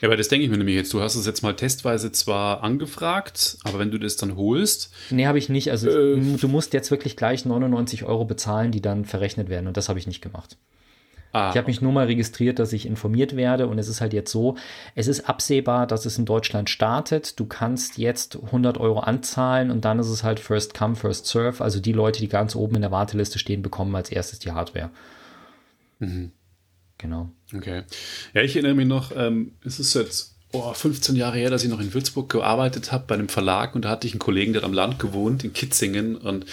[0.00, 0.92] Ja, aber das denke ich mir nämlich jetzt.
[0.94, 4.92] Du hast es jetzt mal testweise zwar angefragt, aber wenn du das dann holst.
[5.10, 5.70] Nee, habe ich nicht.
[5.70, 9.66] Also äh, du musst jetzt wirklich gleich 99 Euro bezahlen, die dann verrechnet werden.
[9.66, 10.56] Und das habe ich nicht gemacht.
[11.32, 13.66] Ah, ich habe mich nur mal registriert, dass ich informiert werde.
[13.66, 14.56] Und es ist halt jetzt so,
[14.94, 17.38] es ist absehbar, dass es in Deutschland startet.
[17.38, 21.62] Du kannst jetzt 100 Euro anzahlen und dann ist es halt First Come, First Serve.
[21.62, 24.90] Also die Leute, die ganz oben in der Warteliste stehen, bekommen als erstes die Hardware.
[25.98, 26.32] Mhm.
[26.96, 27.30] Genau.
[27.54, 27.84] Okay.
[28.34, 31.70] Ja, ich erinnere mich noch, ähm, es ist jetzt oh, 15 Jahre her, dass ich
[31.70, 33.74] noch in Würzburg gearbeitet habe bei einem Verlag.
[33.74, 36.16] Und da hatte ich einen Kollegen, der hat am Land gewohnt, in Kitzingen.
[36.16, 36.46] Und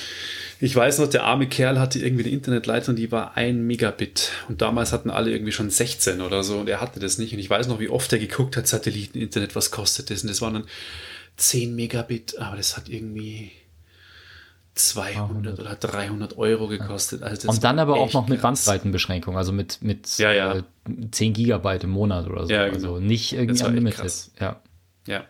[0.59, 4.31] ich weiß noch, der arme Kerl hatte irgendwie eine Internetleitung, die war ein Megabit.
[4.49, 6.59] Und damals hatten alle irgendwie schon 16 oder so.
[6.59, 7.33] Und er hatte das nicht.
[7.33, 10.23] Und ich weiß noch, wie oft er geguckt hat, Satelliteninternet, was kostet das?
[10.23, 10.65] Und das waren dann
[11.37, 13.51] 10 Megabit, aber das hat irgendwie
[14.75, 17.23] 200 oder 300 Euro gekostet.
[17.23, 20.55] Also und dann aber auch noch mit Bandbreitenbeschränkung, also mit, mit ja, ja.
[20.55, 20.63] Äh,
[21.11, 22.51] 10 Gigabyte im Monat oder so.
[22.51, 22.75] Ja, genau.
[22.75, 24.31] Also nicht irgendwie unlimited.
[24.39, 24.61] Ja.
[25.07, 25.23] ja.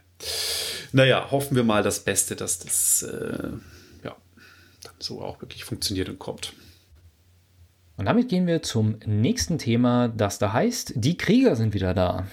[0.92, 3.50] Naja, hoffen wir mal das Beste, dass das äh,
[4.04, 4.16] ja,
[4.82, 6.54] dann so auch wirklich funktioniert und kommt.
[7.98, 12.28] Und damit gehen wir zum nächsten Thema, das da heißt, die Krieger sind wieder da.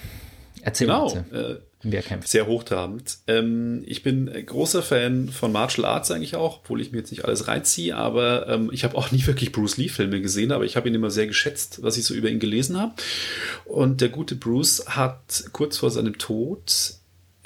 [0.62, 1.60] Erzähl genau, bitte.
[1.60, 2.28] Äh, Wer kämpft.
[2.28, 3.18] Sehr hochtrabend.
[3.26, 7.24] Ähm, ich bin großer Fan von Martial Arts eigentlich auch, obwohl ich mir jetzt nicht
[7.24, 10.88] alles reinziehe, aber ähm, ich habe auch nie wirklich Bruce Lee-Filme gesehen, aber ich habe
[10.88, 12.94] ihn immer sehr geschätzt, was ich so über ihn gelesen habe.
[13.64, 16.94] Und der gute Bruce hat kurz vor seinem Tod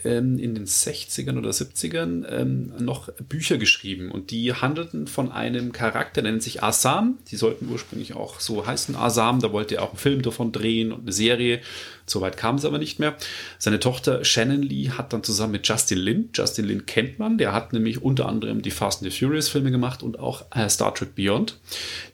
[0.07, 5.73] ähm, in den 60ern oder 70ern ähm, noch Bücher geschrieben und die handelten von einem
[5.73, 7.19] Charakter, der nennt sich Asam.
[7.31, 9.40] Die sollten ursprünglich auch so heißen, Asam.
[9.40, 11.61] Da wollte er auch einen Film davon drehen und eine Serie.
[12.07, 13.16] Soweit kam es aber nicht mehr.
[13.59, 17.53] Seine Tochter Shannon Lee hat dann zusammen mit Justin Lin, Justin Lin kennt man, der
[17.53, 20.95] hat nämlich unter anderem die Fast and the Furious Filme gemacht und auch äh, Star
[20.95, 21.59] Trek Beyond.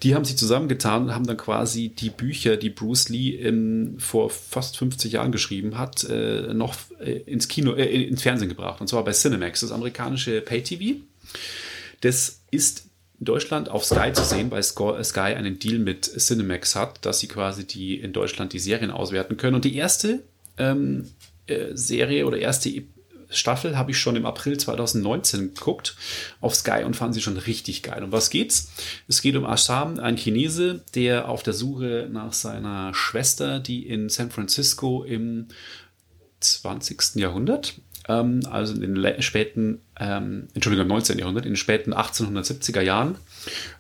[0.03, 4.31] Die haben sich zusammengetan und haben dann quasi die Bücher, die Bruce Lee im, vor
[4.31, 8.81] fast 50 Jahren geschrieben hat, äh, noch äh, ins Kino, äh, ins Fernsehen gebracht.
[8.81, 11.01] Und zwar bei Cinemax, das amerikanische Pay-TV.
[12.01, 12.87] Das ist
[13.19, 17.29] in Deutschland auf Sky zu sehen, weil Sky einen Deal mit Cinemax hat, dass sie
[17.29, 19.55] quasi die in Deutschland die Serien auswerten können.
[19.55, 20.21] Und die erste
[20.59, 21.09] ähm,
[21.47, 22.71] äh, Serie oder erste
[23.33, 25.97] Staffel habe ich schon im April 2019 geguckt
[26.41, 28.03] auf Sky und fand sie schon richtig geil.
[28.03, 28.73] Um was geht's?
[29.09, 34.09] Es geht um Assam, ein Chinese, der auf der Suche nach seiner Schwester, die in
[34.09, 35.49] San Francisco im
[36.43, 37.17] 20.
[37.17, 37.75] Jahrhundert
[38.09, 41.19] ähm, also in den späten, ähm, Entschuldigung, im 19.
[41.19, 43.17] Jahrhundert, in den späten 1870er Jahren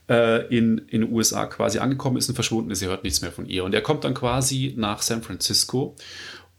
[0.08, 2.82] äh, in, in den USA quasi angekommen ist und verschwunden ist.
[2.82, 3.64] Er hört nichts mehr von ihr.
[3.64, 5.96] Und er kommt dann quasi nach San Francisco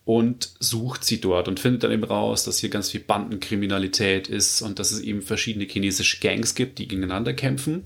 [0.06, 4.62] und sucht sie dort und findet dann eben raus, dass hier ganz viel Bandenkriminalität ist
[4.62, 7.84] und dass es eben verschiedene chinesische Gangs gibt, die gegeneinander kämpfen.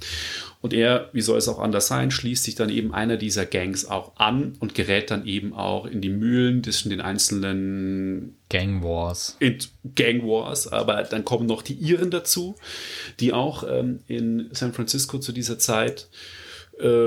[0.60, 3.86] Und er, wie soll es auch anders sein, schließt sich dann eben einer dieser Gangs
[3.86, 9.38] auch an und gerät dann eben auch in die Mühlen zwischen den einzelnen Gang Wars.
[9.40, 9.60] In
[9.96, 12.56] Gang Wars, aber dann kommen noch die Iren dazu,
[13.20, 16.47] die auch ähm, in San Francisco zu dieser Zeit äh,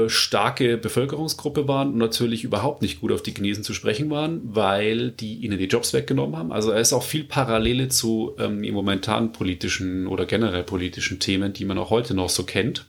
[0.08, 5.12] starke Bevölkerungsgruppe waren und natürlich überhaupt nicht gut auf die Chinesen zu sprechen waren, weil
[5.12, 6.52] die ihnen die Jobs weggenommen haben.
[6.52, 11.64] Also er ist auch viel Parallele zu ähm, momentanen politischen oder generell politischen Themen, die
[11.64, 12.86] man auch heute noch so kennt.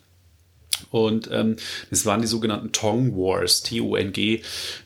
[0.90, 1.58] Und ähm,
[1.90, 4.42] das waren die sogenannten Tong Wars, T-O-N-G,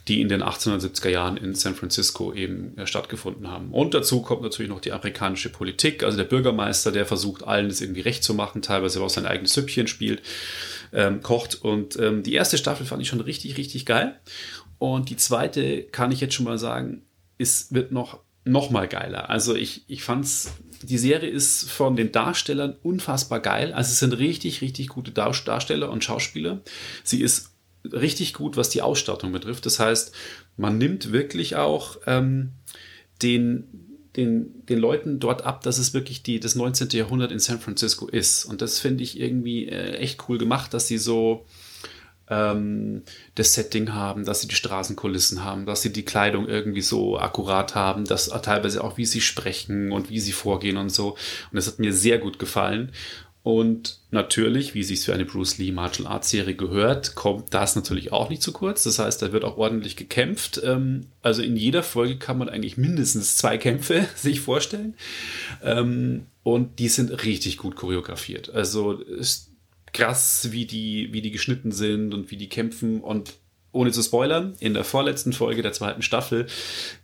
[0.08, 3.72] die in den 1870er Jahren in San Francisco eben äh, stattgefunden haben.
[3.72, 7.82] Und dazu kommt natürlich noch die amerikanische Politik, also der Bürgermeister, der versucht, allen das
[7.82, 10.22] irgendwie recht zu machen, teilweise auch sein eigenes Süppchen spielt,
[10.96, 11.56] ähm, kocht.
[11.56, 14.20] Und ähm, die erste Staffel fand ich schon richtig, richtig geil.
[14.80, 17.04] Und die zweite, kann ich jetzt schon mal sagen,
[17.38, 19.30] ist, wird noch, noch mal geiler.
[19.30, 23.74] Also ich, ich fand's die Serie ist von den Darstellern unfassbar geil.
[23.74, 26.62] Also es sind richtig, richtig gute Darsteller und Schauspieler.
[27.04, 27.52] Sie ist
[27.84, 29.66] richtig gut, was die Ausstattung betrifft.
[29.66, 30.14] Das heißt,
[30.58, 32.52] man nimmt wirklich auch ähm,
[33.22, 33.85] den,
[34.18, 36.90] den, den Leuten dort ab, dass es wirklich die, das 19.
[36.90, 38.46] Jahrhundert in San Francisco ist.
[38.46, 41.46] Und das finde ich irgendwie äh, echt cool gemacht, dass sie so
[42.30, 43.04] ähm,
[43.36, 47.76] das Setting haben, dass sie die Straßenkulissen haben, dass sie die Kleidung irgendwie so akkurat
[47.76, 51.12] haben, dass teilweise auch wie sie sprechen und wie sie vorgehen und so.
[51.12, 52.92] Und das hat mir sehr gut gefallen.
[53.46, 58.12] Und natürlich, wie sich für eine Bruce Lee Martial Arts Serie gehört, kommt das natürlich
[58.12, 58.82] auch nicht zu kurz.
[58.82, 60.60] Das heißt, da wird auch ordentlich gekämpft.
[60.64, 64.96] Ähm, also in jeder Folge kann man eigentlich mindestens zwei Kämpfe sich vorstellen.
[65.62, 68.50] Ähm, und die sind richtig gut choreografiert.
[68.50, 69.00] Also
[69.94, 73.36] krass, wie die, wie die geschnitten sind und wie die kämpfen und
[73.72, 76.48] ohne zu spoilern, in der vorletzten Folge der zweiten Staffel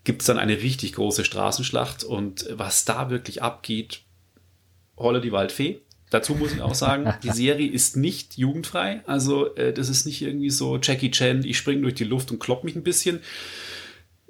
[0.05, 4.01] gibt es dann eine richtig große Straßenschlacht und was da wirklich abgeht,
[4.97, 5.81] Holle die Waldfee.
[6.11, 9.01] Dazu muss ich auch sagen, die Serie ist nicht jugendfrei.
[9.07, 12.39] Also äh, das ist nicht irgendwie so Jackie Chan, ich springe durch die Luft und
[12.39, 13.21] klopp mich ein bisschen,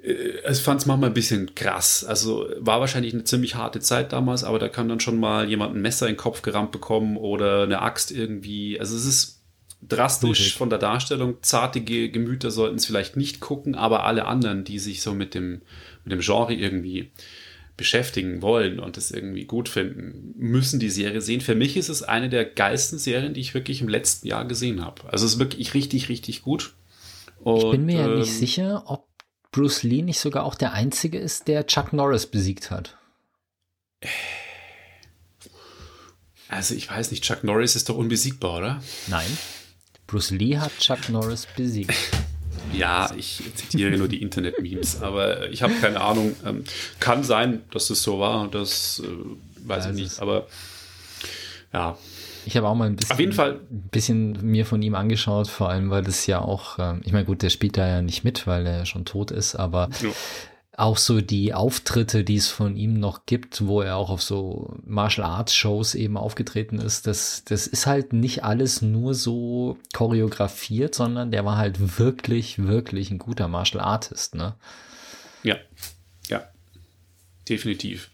[0.02, 2.04] ich äh, fand es manchmal ein bisschen krass.
[2.04, 5.74] Also war wahrscheinlich eine ziemlich harte Zeit damals, aber da kann dann schon mal jemand
[5.76, 8.78] ein Messer in den Kopf gerammt bekommen oder eine Axt irgendwie.
[8.80, 9.42] Also es ist
[9.82, 11.36] drastisch von der Darstellung.
[11.42, 15.62] Zartige Gemüter sollten es vielleicht nicht gucken, aber alle anderen, die sich so mit dem,
[16.04, 17.10] mit dem Genre irgendwie
[17.76, 21.40] beschäftigen wollen und es irgendwie gut finden, müssen die Serie sehen.
[21.40, 24.84] Für mich ist es eine der geilsten Serien, die ich wirklich im letzten Jahr gesehen
[24.84, 25.02] habe.
[25.10, 26.74] Also es ist wirklich richtig, richtig gut.
[27.40, 29.08] Und, ich bin mir ja nicht ähm, sicher, ob
[29.52, 32.96] Bruce Lee nicht sogar auch der Einzige ist, der Chuck Norris besiegt hat?
[36.48, 38.82] Also ich weiß nicht, Chuck Norris ist doch unbesiegbar, oder?
[39.08, 39.26] Nein.
[40.06, 41.94] Bruce Lee hat Chuck Norris besiegt.
[42.72, 46.34] Ja, ich zitiere nur die Internet-Memes, aber ich habe keine Ahnung.
[46.44, 46.64] Ähm,
[47.00, 50.20] kann sein, dass es so war, das äh, weiß ich nicht.
[50.20, 50.46] Aber
[51.72, 51.96] ja,
[52.44, 53.60] ich habe auch mal ein bisschen, Auf jeden Fall.
[53.70, 57.24] ein bisschen mir von ihm angeschaut, vor allem, weil das ja auch, äh, ich meine,
[57.24, 60.10] gut, der spielt da ja nicht mit, weil er schon tot ist, aber ja.
[60.82, 64.76] Auch so die Auftritte, die es von ihm noch gibt, wo er auch auf so
[64.84, 70.96] Martial Arts Shows eben aufgetreten ist, das, das ist halt nicht alles nur so choreografiert,
[70.96, 74.56] sondern der war halt wirklich, wirklich ein guter Martial Artist, ne?
[75.44, 75.56] Ja,
[76.28, 76.48] ja,
[77.48, 78.10] definitiv.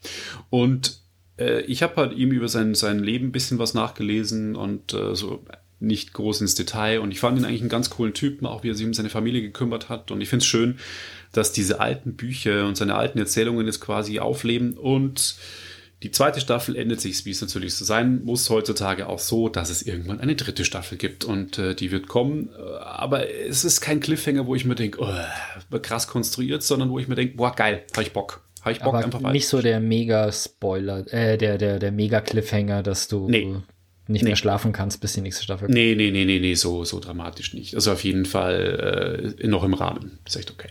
[0.50, 1.00] Und
[1.38, 5.14] äh, ich habe halt ihm über sein, sein Leben ein bisschen was nachgelesen und äh,
[5.14, 5.42] so
[5.81, 7.00] nicht groß ins Detail.
[7.00, 9.11] Und ich fand ihn eigentlich einen ganz coolen Typen, auch wie er sich um seine
[9.11, 10.11] Familie gekümmert hat.
[10.11, 10.78] Und ich finde es schön,
[11.33, 14.75] dass diese alten Bücher und seine alten Erzählungen jetzt quasi aufleben.
[14.75, 15.37] Und
[16.03, 19.69] die zweite Staffel endet sich, wie es natürlich so sein muss, heutzutage auch so, dass
[19.69, 21.25] es irgendwann eine dritte Staffel gibt.
[21.25, 22.51] Und äh, die wird kommen.
[22.81, 27.09] Aber es ist kein Cliffhanger, wo ich mir denke, oh, krass konstruiert, sondern wo ich
[27.09, 28.43] mir denke, boah, geil, hab ich Bock.
[28.61, 29.33] Habe ich Bock Aber einfach weiter.
[29.33, 33.57] Nicht so der Mega-Spoiler, äh, der, der, der Mega-Cliffhanger, dass du nee.
[34.07, 34.31] nicht nee.
[34.31, 35.75] mehr schlafen kannst, bis die nächste Staffel kommt.
[35.75, 37.75] Nee, nee, nee, nee, nee, so, so dramatisch nicht.
[37.75, 40.19] Also auf jeden Fall äh, noch im Rahmen.
[40.27, 40.71] Ist echt okay.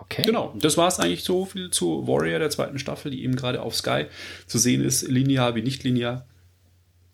[0.00, 0.22] Okay.
[0.24, 3.62] Genau, das war es eigentlich so viel zu Warrior der zweiten Staffel, die eben gerade
[3.62, 4.06] auf Sky
[4.46, 6.26] zu sehen ist, linear wie nicht linear.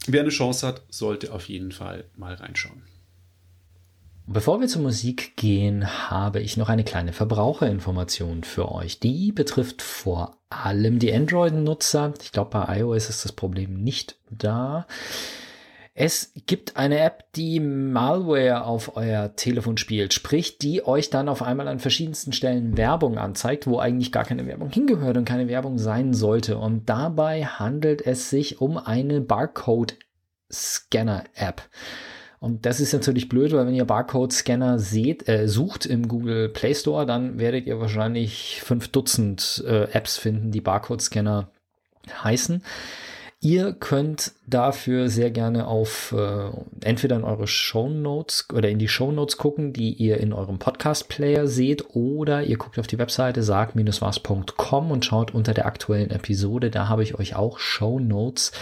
[0.06, 2.82] Wer eine Chance hat, sollte auf jeden Fall mal reinschauen.
[4.26, 9.00] Bevor wir zur Musik gehen, habe ich noch eine kleine Verbraucherinformation für euch.
[9.00, 12.14] Die betrifft vor allem die Android-Nutzer.
[12.22, 14.86] Ich glaube, bei iOS ist das Problem nicht da.
[15.94, 21.42] Es gibt eine App, die Malware auf euer Telefon spielt, sprich, die euch dann auf
[21.42, 25.76] einmal an verschiedensten Stellen Werbung anzeigt, wo eigentlich gar keine Werbung hingehört und keine Werbung
[25.78, 26.56] sein sollte.
[26.56, 31.60] Und dabei handelt es sich um eine Barcode-Scanner-App.
[32.40, 36.74] Und das ist natürlich blöd, weil wenn ihr Barcode-Scanner seht, äh, sucht im Google Play
[36.74, 41.50] Store, dann werdet ihr wahrscheinlich fünf Dutzend äh, Apps finden, die Barcode-Scanner
[42.24, 42.62] heißen.
[43.44, 46.50] Ihr könnt dafür sehr gerne auf äh,
[46.84, 50.60] entweder in eure Show Notes oder in die Show Notes gucken, die ihr in eurem
[50.60, 56.70] Podcast-Player seht, oder ihr guckt auf die Webseite sag-was.com und schaut unter der aktuellen Episode.
[56.70, 58.52] Da habe ich euch auch Show Notes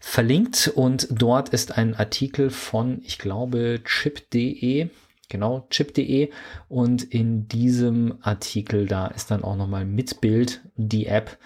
[0.00, 4.88] verlinkt und dort ist ein Artikel von, ich glaube, chip.de,
[5.28, 6.30] genau, chip.de
[6.70, 11.36] und in diesem Artikel da ist dann auch nochmal mit Bild die App,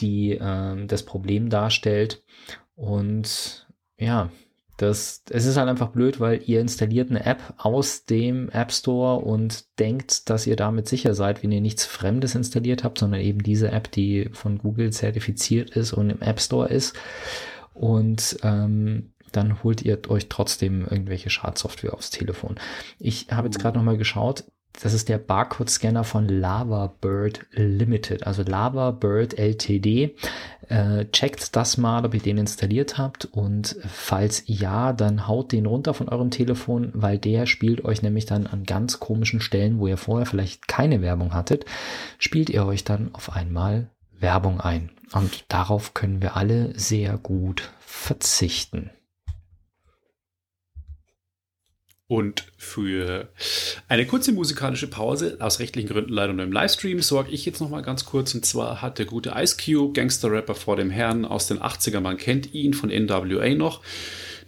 [0.00, 2.22] die äh, das Problem darstellt
[2.74, 3.66] und
[3.98, 4.30] ja,
[4.78, 9.18] das, es ist halt einfach blöd, weil ihr installiert eine App aus dem App Store
[9.18, 13.42] und denkt, dass ihr damit sicher seid, wenn ihr nichts Fremdes installiert habt, sondern eben
[13.42, 16.94] diese App, die von Google zertifiziert ist und im App Store ist.
[17.74, 22.54] Und ähm, dann holt ihr euch trotzdem irgendwelche Schadsoftware aufs Telefon.
[23.00, 28.42] Ich habe jetzt gerade noch mal geschaut, das ist der Barcode-Scanner von LavaBird Limited, also
[28.42, 30.14] LavaBird LTD.
[30.68, 35.66] Äh, checkt das mal, ob ihr den installiert habt und falls ja, dann haut den
[35.66, 39.86] runter von eurem Telefon, weil der spielt euch nämlich dann an ganz komischen Stellen, wo
[39.86, 41.64] ihr vorher vielleicht keine Werbung hattet,
[42.18, 43.88] spielt ihr euch dann auf einmal
[44.20, 44.90] Werbung ein.
[45.12, 48.90] Und darauf können wir alle sehr gut verzichten.
[52.10, 53.28] Und für
[53.86, 57.82] eine kurze musikalische Pause, aus rechtlichen Gründen leider nur im Livestream, sorge ich jetzt nochmal
[57.82, 58.34] ganz kurz.
[58.34, 62.16] Und zwar hat der gute Ice Cube, Gangster-Rapper vor dem Herrn aus den 80ern, man
[62.16, 63.82] kennt ihn von NWA noch,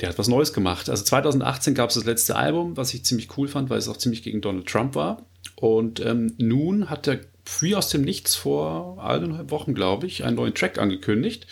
[0.00, 0.88] der hat was Neues gemacht.
[0.88, 3.98] Also 2018 gab es das letzte Album, was ich ziemlich cool fand, weil es auch
[3.98, 5.26] ziemlich gegen Donald Trump war.
[5.56, 7.20] Und ähm, nun hat er
[7.60, 11.46] wie aus dem Nichts vor eineinhalb Wochen, glaube ich, einen neuen Track angekündigt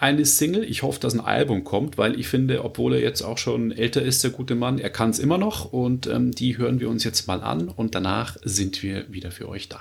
[0.00, 0.64] eine Single.
[0.64, 4.00] Ich hoffe, dass ein Album kommt, weil ich finde, obwohl er jetzt auch schon älter
[4.02, 7.04] ist, der gute Mann, er kann es immer noch und ähm, die hören wir uns
[7.04, 9.80] jetzt mal an und danach sind wir wieder für euch da.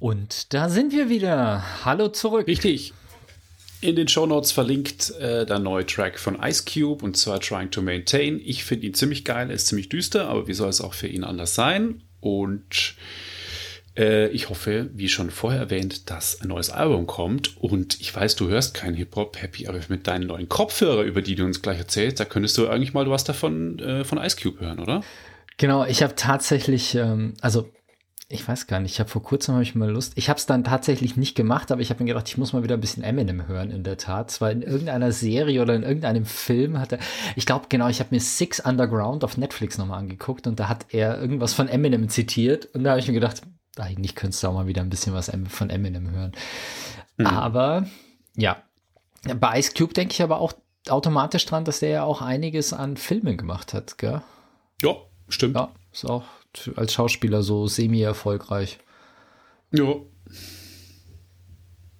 [0.00, 1.62] Und da sind wir wieder.
[1.84, 2.46] Hallo zurück.
[2.46, 2.92] Richtig.
[3.84, 7.70] In den Show Notes verlinkt äh, der neue Track von Ice Cube und zwar Trying
[7.70, 8.40] to Maintain.
[8.42, 11.06] Ich finde ihn ziemlich geil, er ist ziemlich düster, aber wie soll es auch für
[11.06, 12.00] ihn anders sein?
[12.20, 12.94] Und
[13.94, 17.58] äh, ich hoffe, wie schon vorher erwähnt, dass ein neues Album kommt.
[17.58, 21.34] Und ich weiß, du hörst keinen Hip-Hop, Happy, aber mit deinen neuen Kopfhörer, über die
[21.34, 24.60] du uns gleich erzählst, da könntest du eigentlich mal was davon äh, von Ice Cube
[24.60, 25.02] hören, oder?
[25.58, 27.70] Genau, ich habe tatsächlich, ähm, also
[28.34, 30.12] ich weiß gar nicht, ich habe vor kurzem habe ich mal Lust.
[30.16, 32.64] Ich habe es dann tatsächlich nicht gemacht, aber ich habe mir gedacht, ich muss mal
[32.64, 34.30] wieder ein bisschen Eminem hören in der Tat.
[34.30, 36.98] Zwar in irgendeiner Serie oder in irgendeinem Film hat er,
[37.36, 40.86] ich glaube genau, ich habe mir Six Underground auf Netflix nochmal angeguckt und da hat
[40.90, 43.42] er irgendwas von Eminem zitiert und da habe ich mir gedacht,
[43.76, 46.32] eigentlich könntest du auch mal wieder ein bisschen was von Eminem hören.
[47.16, 47.26] Mhm.
[47.26, 47.86] Aber
[48.36, 48.62] ja,
[49.38, 50.54] bei Ice Cube denke ich aber auch
[50.88, 54.22] automatisch dran, dass der ja auch einiges an Filmen gemacht hat, gell?
[54.82, 54.96] Ja,
[55.28, 55.54] stimmt.
[55.54, 56.24] Ja, ist auch
[56.76, 58.78] als Schauspieler so semi-erfolgreich.
[59.72, 59.96] Ja.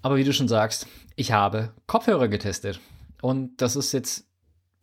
[0.02, 0.86] Aber wie du schon sagst,
[1.16, 2.80] ich habe Kopfhörer getestet.
[3.22, 4.26] Und das ist jetzt,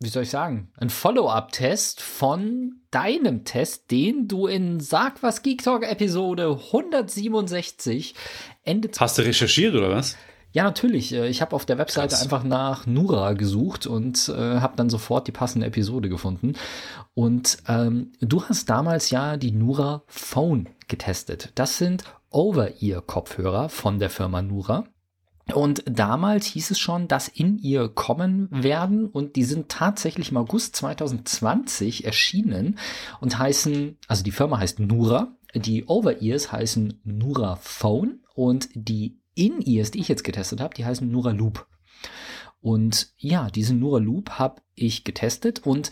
[0.00, 5.62] wie soll ich sagen, ein Follow-up-Test von deinem Test, den du in Sag was Geek
[5.62, 8.14] Talk Episode 167
[8.64, 8.90] Ende.
[8.98, 10.16] Hast du recherchiert oder was?
[10.52, 11.12] Ja, natürlich.
[11.12, 12.22] Äh, ich habe auf der Webseite Krass.
[12.22, 16.54] einfach nach Nura gesucht und äh, habe dann sofort die passende Episode gefunden.
[17.14, 21.50] Und ähm, du hast damals ja die Nura Phone getestet.
[21.54, 24.84] Das sind Over-Ear-Kopfhörer von der Firma Nura.
[25.52, 30.36] Und damals hieß es schon, dass in ihr kommen werden und die sind tatsächlich im
[30.36, 32.78] August 2020 erschienen
[33.20, 39.90] und heißen, also die Firma heißt Nura, die Over-Ears heißen Nura Phone und die In-Ears,
[39.90, 41.66] die ich jetzt getestet habe, die heißen Nura Loop.
[42.60, 45.90] Und ja, diesen Nura Loop habe ich getestet und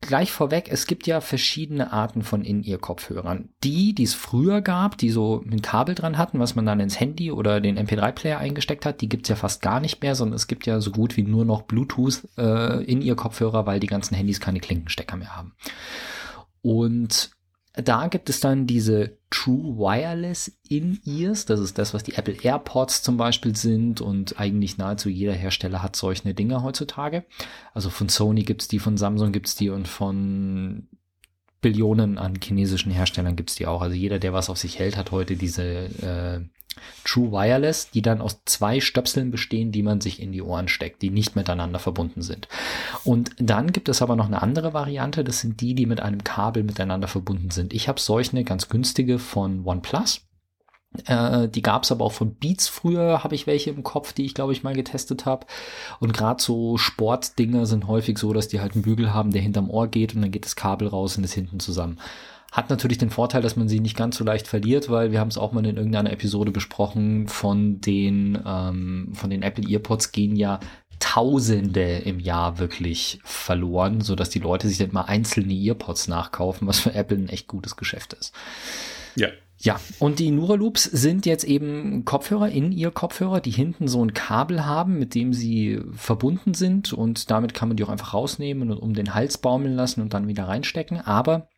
[0.00, 3.50] gleich vorweg, es gibt ja verschiedene Arten von In-Ear-Kopfhörern.
[3.64, 6.98] Die, die es früher gab, die so ein Kabel dran hatten, was man dann ins
[6.98, 10.46] Handy oder den MP3-Player eingesteckt hat, die gibt's ja fast gar nicht mehr, sondern es
[10.46, 15.16] gibt ja so gut wie nur noch Bluetooth äh, weil die ganzen Handys keine Klinkenstecker
[15.16, 15.54] mehr haben.
[16.62, 17.30] Und
[17.82, 21.46] da gibt es dann diese True Wireless In-Ears.
[21.46, 25.82] Das ist das, was die Apple AirPods zum Beispiel sind und eigentlich nahezu jeder Hersteller
[25.82, 27.24] hat solche Dinge heutzutage.
[27.74, 30.88] Also von Sony gibt es die, von Samsung gibt es die und von
[31.60, 33.82] Billionen an chinesischen Herstellern gibt es die auch.
[33.82, 36.40] Also jeder, der was auf sich hält, hat heute diese äh,
[37.04, 41.02] True Wireless, die dann aus zwei Stöpseln bestehen, die man sich in die Ohren steckt,
[41.02, 42.48] die nicht miteinander verbunden sind.
[43.04, 46.24] Und dann gibt es aber noch eine andere Variante, das sind die, die mit einem
[46.24, 47.72] Kabel miteinander verbunden sind.
[47.72, 50.22] Ich habe solche eine ganz günstige von OnePlus.
[51.04, 54.24] Äh, die gab es aber auch von Beats früher, habe ich welche im Kopf, die
[54.24, 55.46] ich glaube ich mal getestet habe.
[56.00, 59.70] Und gerade so Sportdinger sind häufig so, dass die halt einen Bügel haben, der hinterm
[59.70, 61.98] Ohr geht und dann geht das Kabel raus und ist hinten zusammen.
[62.50, 65.28] Hat natürlich den Vorteil, dass man sie nicht ganz so leicht verliert, weil wir haben
[65.28, 70.34] es auch mal in irgendeiner Episode besprochen, von den, ähm, von den Apple EarPods gehen
[70.34, 70.58] ja
[71.00, 76.80] Tausende im Jahr wirklich verloren, sodass die Leute sich dann mal einzelne Earpods nachkaufen, was
[76.80, 78.34] für Apple ein echt gutes Geschäft ist.
[79.14, 79.28] Ja.
[79.60, 84.14] Ja, und die Loops sind jetzt eben Kopfhörer in ihr Kopfhörer, die hinten so ein
[84.14, 88.70] Kabel haben, mit dem sie verbunden sind und damit kann man die auch einfach rausnehmen
[88.70, 91.00] und um den Hals baumeln lassen und dann wieder reinstecken.
[91.00, 91.48] Aber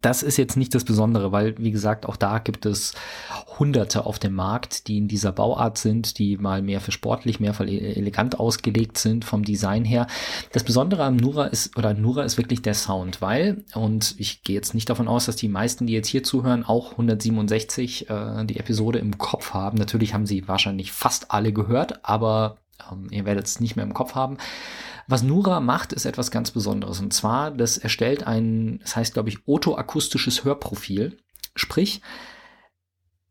[0.00, 2.94] das ist jetzt nicht das Besondere, weil, wie gesagt, auch da gibt es
[3.58, 7.52] Hunderte auf dem Markt, die in dieser Bauart sind, die mal mehr für sportlich, mehr
[7.52, 10.06] für elegant ausgelegt sind vom Design her.
[10.52, 14.56] Das Besondere am Nura ist, oder Nura ist wirklich der Sound, weil, und ich gehe
[14.56, 18.58] jetzt nicht davon aus, dass die meisten, die jetzt hier zuhören, auch 167 äh, die
[18.58, 19.76] Episode im Kopf haben.
[19.76, 22.56] Natürlich haben sie wahrscheinlich fast alle gehört, aber
[22.90, 24.38] ähm, ihr werdet es nicht mehr im Kopf haben.
[25.06, 27.00] Was Nura macht, ist etwas ganz Besonderes.
[27.00, 31.18] Und zwar, das erstellt ein, das heißt, glaube ich, otoakustisches Hörprofil.
[31.54, 32.00] Sprich,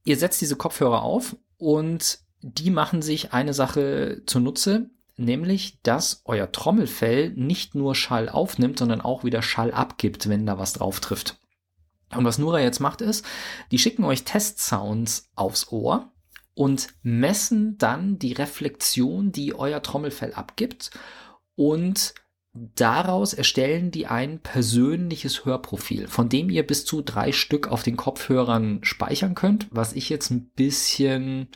[0.03, 6.51] ihr setzt diese Kopfhörer auf und die machen sich eine Sache zunutze, nämlich, dass euer
[6.51, 11.37] Trommelfell nicht nur Schall aufnimmt, sondern auch wieder Schall abgibt, wenn da was drauf trifft.
[12.15, 13.25] Und was Nura jetzt macht ist,
[13.71, 16.11] die schicken euch Testsounds aufs Ohr
[16.55, 20.91] und messen dann die Reflexion, die euer Trommelfell abgibt
[21.59, 22.13] und
[22.53, 27.97] daraus erstellen die ein persönliches Hörprofil, von dem ihr bis zu drei Stück auf den
[27.97, 31.49] Kopfhörern speichern könnt, was ich jetzt ein bisschen,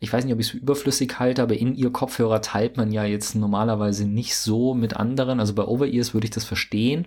[0.00, 3.04] ich weiß nicht, ob ich es überflüssig halte, aber in ihr Kopfhörer teilt man ja
[3.04, 5.38] jetzt normalerweise nicht so mit anderen.
[5.38, 7.06] Also bei Over-Ears würde ich das verstehen,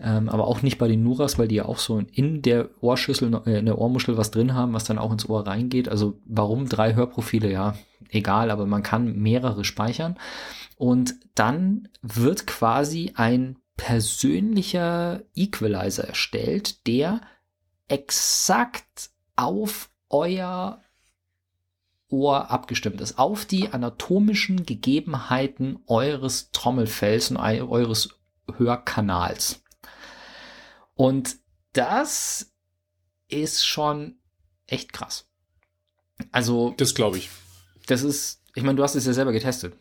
[0.00, 3.38] ähm, aber auch nicht bei den Nuras, weil die ja auch so in der Ohrschüssel,
[3.44, 5.90] äh, in der Ohrmuschel was drin haben, was dann auch ins Ohr reingeht.
[5.90, 7.52] Also warum drei Hörprofile?
[7.52, 7.74] Ja,
[8.08, 10.16] egal, aber man kann mehrere speichern.
[10.80, 17.20] Und dann wird quasi ein persönlicher Equalizer erstellt, der
[17.86, 20.82] exakt auf euer
[22.08, 28.18] Ohr abgestimmt ist, auf die anatomischen Gegebenheiten eures Trommelfells und eures
[28.56, 29.62] Hörkanals.
[30.94, 31.36] Und
[31.74, 32.54] das
[33.28, 34.18] ist schon
[34.66, 35.28] echt krass.
[36.32, 36.72] Also.
[36.78, 37.28] Das glaube ich.
[37.86, 39.76] Das ist, ich meine, du hast es ja selber getestet.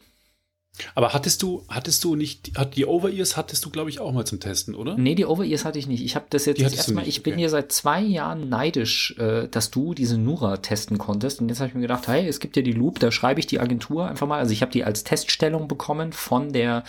[0.95, 4.25] Aber hattest du, hattest du nicht, hat die Over-Ears hattest du, glaube ich, auch mal
[4.25, 4.97] zum Testen, oder?
[4.97, 6.03] Nee, die Over-Ears hatte ich nicht.
[6.03, 7.41] Ich habe das jetzt erstmal, ich bin okay.
[7.41, 11.41] hier seit zwei Jahren neidisch, äh, dass du diese Nura testen konntest.
[11.41, 13.47] Und jetzt habe ich mir gedacht, hey, es gibt ja die Loop, da schreibe ich
[13.47, 14.39] die Agentur einfach mal.
[14.39, 16.83] Also ich habe die als Teststellung bekommen von der,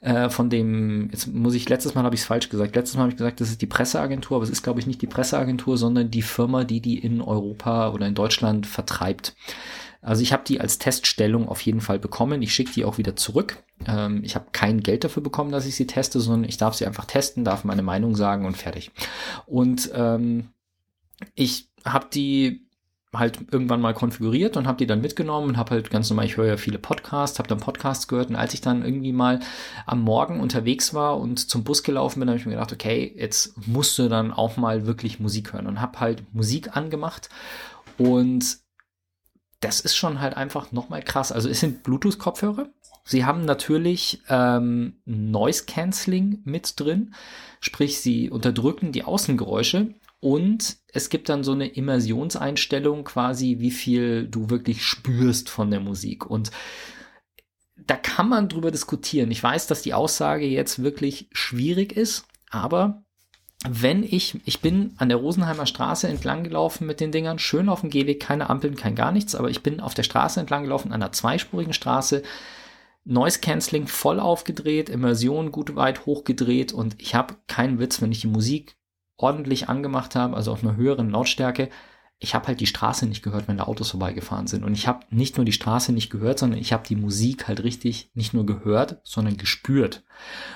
[0.00, 2.76] äh, von dem, jetzt muss ich, letztes Mal habe ich es falsch gesagt.
[2.76, 5.02] Letztes Mal habe ich gesagt, das ist die Presseagentur, aber es ist, glaube ich, nicht
[5.02, 9.34] die Presseagentur, sondern die Firma, die die in Europa oder in Deutschland vertreibt.
[10.00, 12.40] Also ich habe die als Teststellung auf jeden Fall bekommen.
[12.42, 13.62] Ich schicke die auch wieder zurück.
[13.86, 16.86] Ähm, ich habe kein Geld dafür bekommen, dass ich sie teste, sondern ich darf sie
[16.86, 18.90] einfach testen, darf meine Meinung sagen und fertig.
[19.46, 20.50] Und ähm,
[21.34, 22.68] ich habe die
[23.14, 26.36] halt irgendwann mal konfiguriert und habe die dann mitgenommen und habe halt ganz normal, ich
[26.36, 29.40] höre ja viele Podcasts, habe dann Podcasts gehört und als ich dann irgendwie mal
[29.86, 33.66] am Morgen unterwegs war und zum Bus gelaufen bin, habe ich mir gedacht, okay, jetzt
[33.66, 37.30] musst du dann auch mal wirklich Musik hören und habe halt Musik angemacht
[37.96, 38.58] und
[39.60, 41.32] das ist schon halt einfach nochmal krass.
[41.32, 42.68] Also es sind Bluetooth-Kopfhörer.
[43.04, 47.14] Sie haben natürlich ähm, Noise Cancelling mit drin,
[47.60, 54.28] sprich sie unterdrücken die Außengeräusche und es gibt dann so eine Immersionseinstellung quasi, wie viel
[54.28, 56.50] du wirklich spürst von der Musik und
[57.76, 59.30] da kann man drüber diskutieren.
[59.30, 63.04] Ich weiß, dass die Aussage jetzt wirklich schwierig ist, aber
[63.66, 67.80] wenn ich, ich bin an der Rosenheimer Straße entlang gelaufen mit den Dingern, schön auf
[67.80, 70.92] dem Gehweg, keine Ampeln, kein gar nichts, aber ich bin auf der Straße entlang gelaufen,
[70.92, 72.22] an einer zweispurigen Straße,
[73.04, 78.20] Noise Cancelling voll aufgedreht, Immersion gut weit hochgedreht und ich habe keinen Witz, wenn ich
[78.20, 78.76] die Musik
[79.16, 81.68] ordentlich angemacht habe, also auf einer höheren Lautstärke,
[82.20, 84.64] ich habe halt die Straße nicht gehört, wenn da Autos vorbeigefahren sind.
[84.64, 87.62] Und ich habe nicht nur die Straße nicht gehört, sondern ich habe die Musik halt
[87.62, 90.02] richtig nicht nur gehört, sondern gespürt.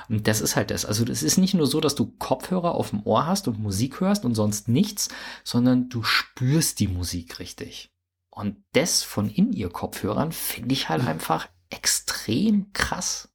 [0.09, 0.85] Und das ist halt das.
[0.85, 4.01] Also das ist nicht nur so, dass du Kopfhörer auf dem Ohr hast und Musik
[4.01, 5.09] hörst und sonst nichts,
[5.45, 7.93] sondern du spürst die Musik richtig.
[8.29, 13.29] Und das von in ihr Kopfhörern finde ich halt einfach extrem krass.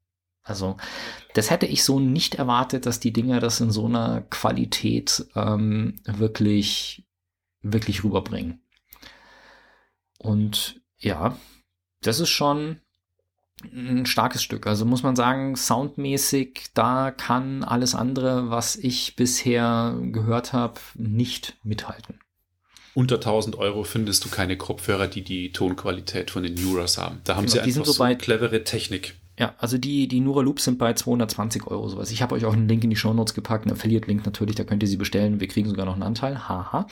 [0.44, 0.76] Also
[1.34, 5.96] das hätte ich so nicht erwartet, dass die Dinger das in so einer Qualität ähm,
[6.06, 7.07] wirklich
[7.74, 8.62] wirklich rüberbringen.
[10.18, 11.38] Und ja,
[12.02, 12.82] das ist schon
[13.64, 14.68] ein starkes Stück.
[14.68, 21.58] Also muss man sagen, soundmäßig, da kann alles andere, was ich bisher gehört habe, nicht
[21.64, 22.20] mithalten.
[22.94, 27.22] Unter 1000 Euro findest du keine Kopfhörer, die die Tonqualität von den Neuras haben.
[27.24, 29.16] Da haben genau, sie einfach so, so clevere Technik.
[29.40, 32.10] Ja, also die, die Nura Loops sind bei 220 Euro sowas.
[32.10, 34.64] Ich habe euch auch einen Link in die Show Notes gepackt, einen Affiliate-Link natürlich, da
[34.64, 35.40] könnt ihr sie bestellen.
[35.40, 36.50] Wir kriegen sogar noch einen Anteil.
[36.50, 36.88] Haha.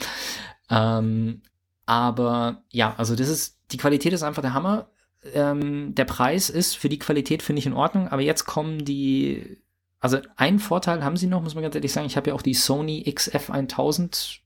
[0.70, 1.42] Ähm,
[1.86, 4.88] aber ja, also das ist, die Qualität ist einfach der Hammer.
[5.34, 9.58] ähm, der Preis ist für die Qualität, finde ich in Ordnung, aber jetzt kommen die,
[10.00, 12.42] also einen Vorteil haben sie noch, muss man ganz ehrlich sagen, ich habe ja auch
[12.42, 14.42] die Sony XF 1000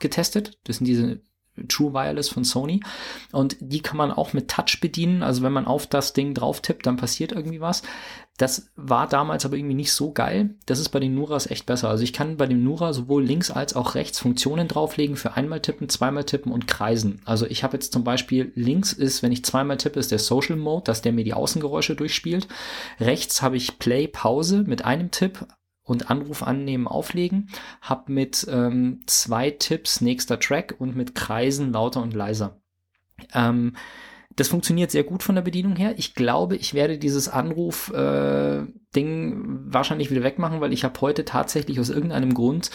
[0.00, 0.58] getestet.
[0.64, 1.20] Das sind diese
[1.66, 2.80] True Wireless von Sony.
[3.32, 5.22] Und die kann man auch mit Touch bedienen.
[5.22, 7.82] Also wenn man auf das Ding drauf tippt, dann passiert irgendwie was.
[8.38, 10.54] Das war damals aber irgendwie nicht so geil.
[10.66, 11.88] Das ist bei den Nuras echt besser.
[11.88, 15.60] Also ich kann bei dem Nura sowohl links als auch rechts Funktionen drauflegen für einmal
[15.60, 17.20] tippen, zweimal tippen und kreisen.
[17.24, 20.54] Also ich habe jetzt zum Beispiel links ist, wenn ich zweimal tippe, ist der Social
[20.54, 22.46] Mode, dass der mir die Außengeräusche durchspielt.
[23.00, 25.44] Rechts habe ich Play, Pause mit einem Tipp
[25.88, 27.48] und Anruf annehmen, auflegen.
[27.80, 32.60] Hab mit ähm, zwei Tipps nächster Track und mit Kreisen lauter und leiser.
[33.34, 33.74] Ähm,
[34.36, 35.94] das funktioniert sehr gut von der Bedienung her.
[35.96, 37.96] Ich glaube, ich werde dieses Anruf-Ding
[39.32, 42.70] äh, wahrscheinlich wieder wegmachen, weil ich habe heute tatsächlich aus irgendeinem Grund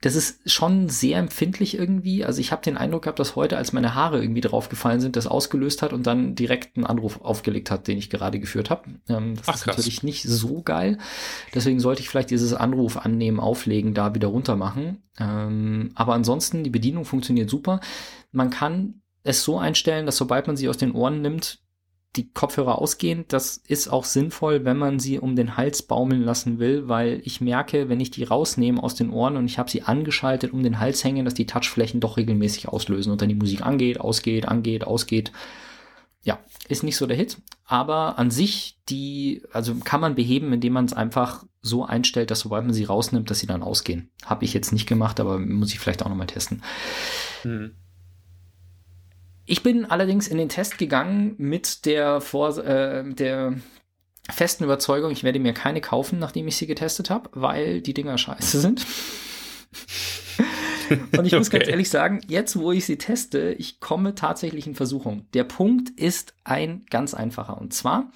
[0.00, 2.24] das ist schon sehr empfindlich irgendwie.
[2.24, 5.26] Also ich habe den Eindruck gehabt, dass heute, als meine Haare irgendwie draufgefallen sind, das
[5.26, 8.82] ausgelöst hat und dann direkt einen Anruf aufgelegt hat, den ich gerade geführt habe.
[9.08, 9.76] Ähm, das Ach, ist krass.
[9.76, 10.98] natürlich nicht so geil.
[11.54, 15.02] Deswegen sollte ich vielleicht dieses Anruf annehmen, auflegen, da wieder runter machen.
[15.18, 17.80] Ähm, aber ansonsten, die Bedienung funktioniert super.
[18.30, 21.58] Man kann es so einstellen, dass sobald man sie aus den Ohren nimmt,
[22.16, 23.24] die Kopfhörer ausgehen.
[23.28, 27.40] Das ist auch sinnvoll, wenn man sie um den Hals baumeln lassen will, weil ich
[27.40, 30.80] merke, wenn ich die rausnehme aus den Ohren und ich habe sie angeschaltet um den
[30.80, 34.84] Hals hängen, dass die Touchflächen doch regelmäßig auslösen und dann die Musik angeht, ausgeht, angeht,
[34.84, 35.32] ausgeht.
[36.22, 40.72] Ja, ist nicht so der Hit, aber an sich die, also kann man beheben, indem
[40.72, 44.10] man es einfach so einstellt, dass sobald man sie rausnimmt, dass sie dann ausgehen.
[44.24, 46.62] Habe ich jetzt nicht gemacht, aber muss ich vielleicht auch nochmal testen.
[47.42, 47.76] Hm.
[49.50, 53.54] Ich bin allerdings in den Test gegangen mit der, Vor äh, der
[54.30, 58.18] festen Überzeugung, ich werde mir keine kaufen, nachdem ich sie getestet habe, weil die Dinger
[58.18, 58.84] scheiße sind.
[61.16, 61.60] Und ich muss okay.
[61.60, 65.26] ganz ehrlich sagen, jetzt wo ich sie teste, ich komme tatsächlich in Versuchung.
[65.32, 67.58] Der Punkt ist ein ganz einfacher.
[67.58, 68.12] Und zwar,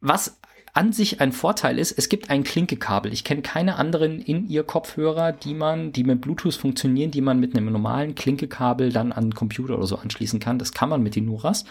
[0.00, 0.39] was
[0.72, 3.12] an sich ein Vorteil ist, es gibt ein Klinkekabel.
[3.12, 7.72] Ich kenne keine anderen In-Ear-Kopfhörer, die man, die mit Bluetooth funktionieren, die man mit einem
[7.72, 10.58] normalen Klinkekabel dann an den Computer oder so anschließen kann.
[10.58, 11.64] Das kann man mit den Nuras.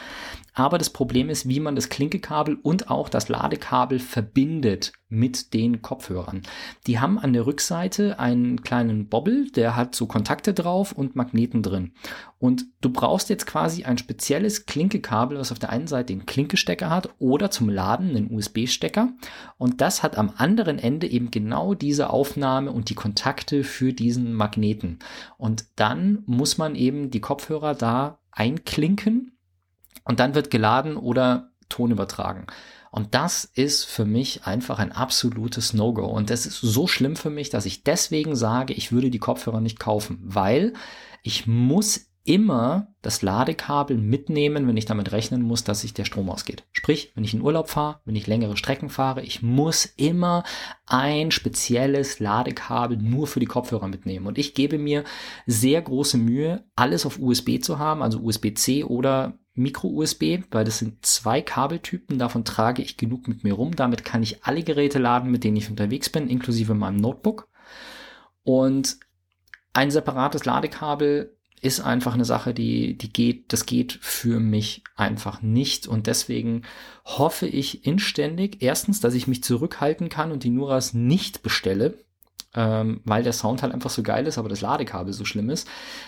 [0.54, 5.82] Aber das Problem ist, wie man das Klinkekabel und auch das Ladekabel verbindet mit den
[5.82, 6.44] Kopfhörern.
[6.86, 11.64] Die haben an der Rückseite einen kleinen Bobbel, der hat so Kontakte drauf und Magneten
[11.64, 11.94] drin.
[12.38, 16.92] Und du brauchst jetzt quasi ein spezielles Klinkekabel, was auf der einen Seite den Klinkestecker
[16.92, 19.10] hat oder zum Laden einen USB-Stecker.
[19.58, 24.34] Und das hat am anderen Ende eben genau diese Aufnahme und die Kontakte für diesen
[24.34, 25.00] Magneten.
[25.38, 29.38] Und dann muss man eben die Kopfhörer da einklinken
[30.04, 32.48] und dann wird geladen oder Ton übertragen.
[32.92, 36.06] Und das ist für mich einfach ein absolutes No-Go.
[36.06, 39.62] Und das ist so schlimm für mich, dass ich deswegen sage, ich würde die Kopfhörer
[39.62, 40.74] nicht kaufen, weil
[41.24, 46.30] ich muss immer das Ladekabel mitnehmen, wenn ich damit rechnen muss, dass sich der Strom
[46.30, 46.64] ausgeht.
[46.72, 50.44] Sprich, wenn ich in Urlaub fahre, wenn ich längere Strecken fahre, ich muss immer
[50.86, 54.28] ein spezielles Ladekabel nur für die Kopfhörer mitnehmen.
[54.28, 55.06] Und ich gebe mir
[55.48, 61.06] sehr große Mühe, alles auf USB zu haben, also USB-C oder Micro-USB, weil das sind
[61.06, 63.76] zwei Kabeltypen, davon trage ich genug mit mir rum.
[63.76, 67.48] Damit kann ich alle Geräte laden, mit denen ich unterwegs bin, inklusive meinem Notebook.
[68.44, 68.98] Und
[69.74, 75.42] ein separates Ladekabel ist einfach eine Sache, die, die geht, das geht für mich einfach
[75.42, 75.88] nicht.
[75.88, 76.64] Und deswegen
[77.06, 81.98] hoffe ich inständig, erstens, dass ich mich zurückhalten kann und die Nuras nicht bestelle,
[82.56, 85.68] ähm, weil der Sound halt einfach so geil ist, aber das Ladekabel so schlimm ist.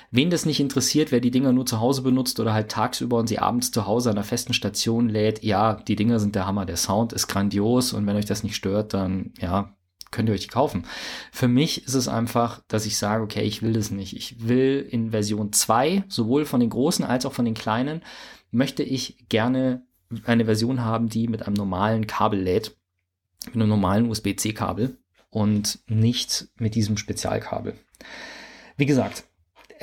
[0.09, 3.27] Wen das nicht interessiert, wer die Dinger nur zu Hause benutzt oder halt tagsüber und
[3.27, 6.65] sie abends zu Hause an einer festen Station lädt, ja, die Dinger sind der Hammer,
[6.65, 9.75] der Sound ist grandios und wenn euch das nicht stört, dann ja,
[10.09, 10.83] könnt ihr euch die kaufen.
[11.31, 14.15] Für mich ist es einfach, dass ich sage, okay, ich will das nicht.
[14.15, 18.01] Ich will in Version 2, sowohl von den großen als auch von den kleinen,
[18.49, 19.83] möchte ich gerne
[20.25, 22.75] eine Version haben, die mit einem normalen Kabel lädt,
[23.45, 24.97] mit einem normalen USB-C-Kabel
[25.31, 27.73] und nicht mit diesem Spezialkabel.
[28.77, 29.23] Wie gesagt,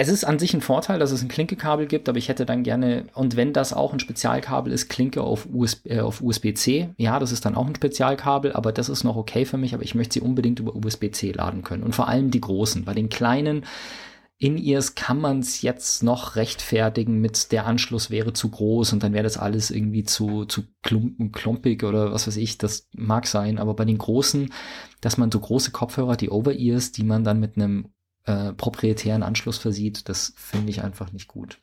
[0.01, 2.63] es ist an sich ein Vorteil, dass es ein Klinkekabel gibt, aber ich hätte dann
[2.63, 7.19] gerne, und wenn das auch ein Spezialkabel ist, Klinke auf, USB, äh, auf USB-C, ja,
[7.19, 9.97] das ist dann auch ein Spezialkabel, aber das ist noch okay für mich, aber ich
[9.97, 11.83] möchte sie unbedingt über USB-C laden können.
[11.83, 12.85] Und vor allem die großen.
[12.85, 13.65] Bei den kleinen
[14.39, 19.13] in-Ears kann man es jetzt noch rechtfertigen mit der Anschluss wäre zu groß und dann
[19.13, 23.59] wäre das alles irgendwie zu, zu klumpen, klumpig oder was weiß ich, das mag sein,
[23.59, 24.53] aber bei den großen,
[25.01, 27.89] dass man so große Kopfhörer, die Over-Ears, die man dann mit einem
[28.25, 31.59] äh, proprietären Anschluss versieht, das finde ich einfach nicht gut.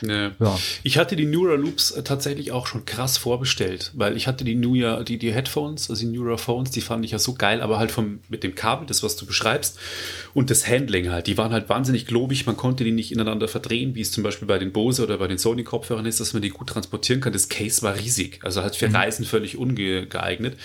[0.00, 0.30] Nee.
[0.38, 0.58] Ja.
[0.82, 4.54] Ich hatte die Neura Loops äh, tatsächlich auch schon krass vorbestellt, weil ich hatte die
[4.54, 7.78] Neura, die, die Headphones, also die Neura Phones, die fand ich ja so geil, aber
[7.78, 9.78] halt vom, mit dem Kabel, das, was du beschreibst,
[10.34, 13.94] und das Handling halt, die waren halt wahnsinnig globig, man konnte die nicht ineinander verdrehen,
[13.94, 16.50] wie es zum Beispiel bei den Bose oder bei den Sony-Kopfhörern ist, dass man die
[16.50, 17.32] gut transportieren kann.
[17.32, 18.96] Das Case war riesig, also halt für mhm.
[18.96, 20.56] Reisen völlig ungeeignet.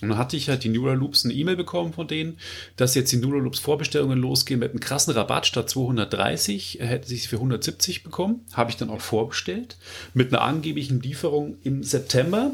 [0.00, 2.38] Und dann hatte ich halt die Neuraloops eine E-Mail bekommen von denen,
[2.76, 7.26] dass jetzt die Neuraloops Vorbestellungen losgehen mit einem krassen Rabatt statt 230, hätten sie es
[7.26, 8.46] für 170 bekommen.
[8.52, 9.76] Habe ich dann auch vorbestellt.
[10.14, 12.52] Mit einer angeblichen Lieferung im September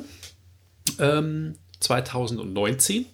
[0.99, 3.07] ähm, 2019.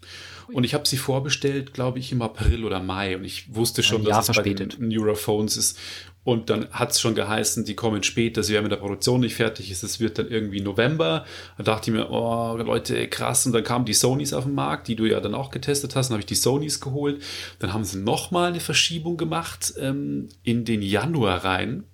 [0.53, 3.17] Und ich habe sie vorbestellt, glaube ich, im April oder Mai.
[3.17, 4.79] Und ich wusste schon, dass es verspätet.
[4.79, 5.79] bei den Neurophones ist.
[6.23, 9.35] Und dann hat es schon geheißen, die kommen später, sie werden mit der Produktion nicht
[9.35, 9.71] fertig.
[9.71, 11.25] Es wird dann irgendwie November.
[11.57, 13.47] Da dachte ich mir, oh Leute, krass.
[13.47, 16.09] Und dann kamen die Sonys auf den Markt, die du ja dann auch getestet hast.
[16.09, 17.23] Dann habe ich die Sonys geholt.
[17.59, 21.85] Dann haben sie nochmal eine Verschiebung gemacht ähm, in den Januar rein.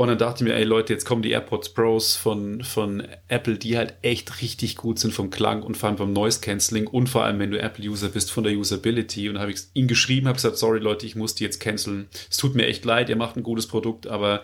[0.00, 3.58] Und dann dachte ich mir, ey Leute, jetzt kommen die AirPods Pros von, von Apple,
[3.58, 7.10] die halt echt richtig gut sind vom Klang und vor allem vom Noise Cancelling und
[7.10, 9.28] vor allem, wenn du Apple-User bist, von der Usability.
[9.28, 12.08] Und habe ich ihn geschrieben, habe gesagt, sorry Leute, ich muss die jetzt canceln.
[12.30, 14.42] Es tut mir echt leid, ihr macht ein gutes Produkt, aber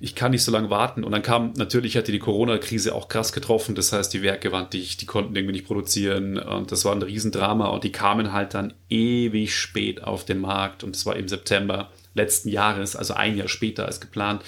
[0.00, 1.04] ich kann nicht so lange warten.
[1.04, 3.76] Und dann kam, natürlich hatte die Corona-Krise auch krass getroffen.
[3.76, 6.38] Das heißt, die Werke waren dicht, die konnten irgendwie nicht produzieren.
[6.38, 7.68] Und das war ein Riesendrama.
[7.68, 10.82] Und die kamen halt dann ewig spät auf den Markt.
[10.82, 14.42] Und es war im September letzten Jahres, also ein Jahr später als geplant.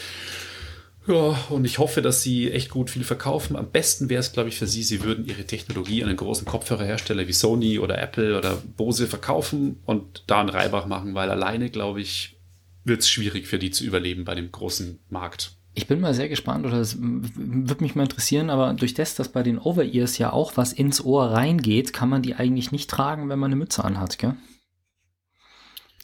[1.07, 3.57] Ja, und ich hoffe, dass sie echt gut viel verkaufen.
[3.57, 6.47] Am besten wäre es, glaube ich, für sie, sie würden ihre Technologie an einen großen
[6.47, 11.71] Kopfhörerhersteller wie Sony oder Apple oder Bose verkaufen und da einen Reibach machen, weil alleine,
[11.71, 12.37] glaube ich,
[12.85, 15.53] wird es schwierig für die zu überleben bei dem großen Markt.
[15.75, 19.29] Ich bin mal sehr gespannt, oder es würde mich mal interessieren, aber durch das, dass
[19.31, 23.29] bei den Over-Ears ja auch was ins Ohr reingeht, kann man die eigentlich nicht tragen,
[23.29, 24.35] wenn man eine Mütze anhat, gell?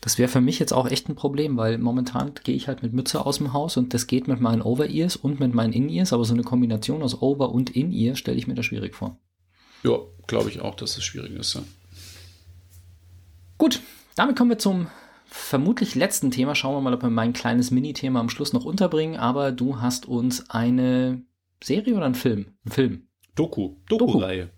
[0.06, 2.92] Das wäre für mich jetzt auch echt ein Problem, weil momentan gehe ich halt mit
[2.92, 6.24] Mütze aus dem Haus und das geht mit meinen Over-Ears und mit meinen In-Ears, aber
[6.24, 9.18] so eine Kombination aus Over- und In-Ear stelle ich mir da schwierig vor.
[9.82, 9.98] Ja,
[10.28, 11.54] glaube ich auch, dass es schwierig ist.
[11.54, 11.64] Ja.
[13.58, 13.80] Gut,
[14.14, 14.86] damit kommen wir zum
[15.24, 16.54] vermutlich letzten Thema.
[16.54, 19.16] Schauen wir mal, ob wir mein kleines Mini-Thema am Schluss noch unterbringen.
[19.16, 21.24] Aber du hast uns eine
[21.60, 22.54] Serie oder einen Film?
[22.64, 23.08] Ein Film.
[23.34, 23.74] Doku.
[23.88, 24.50] Doku-Reihe.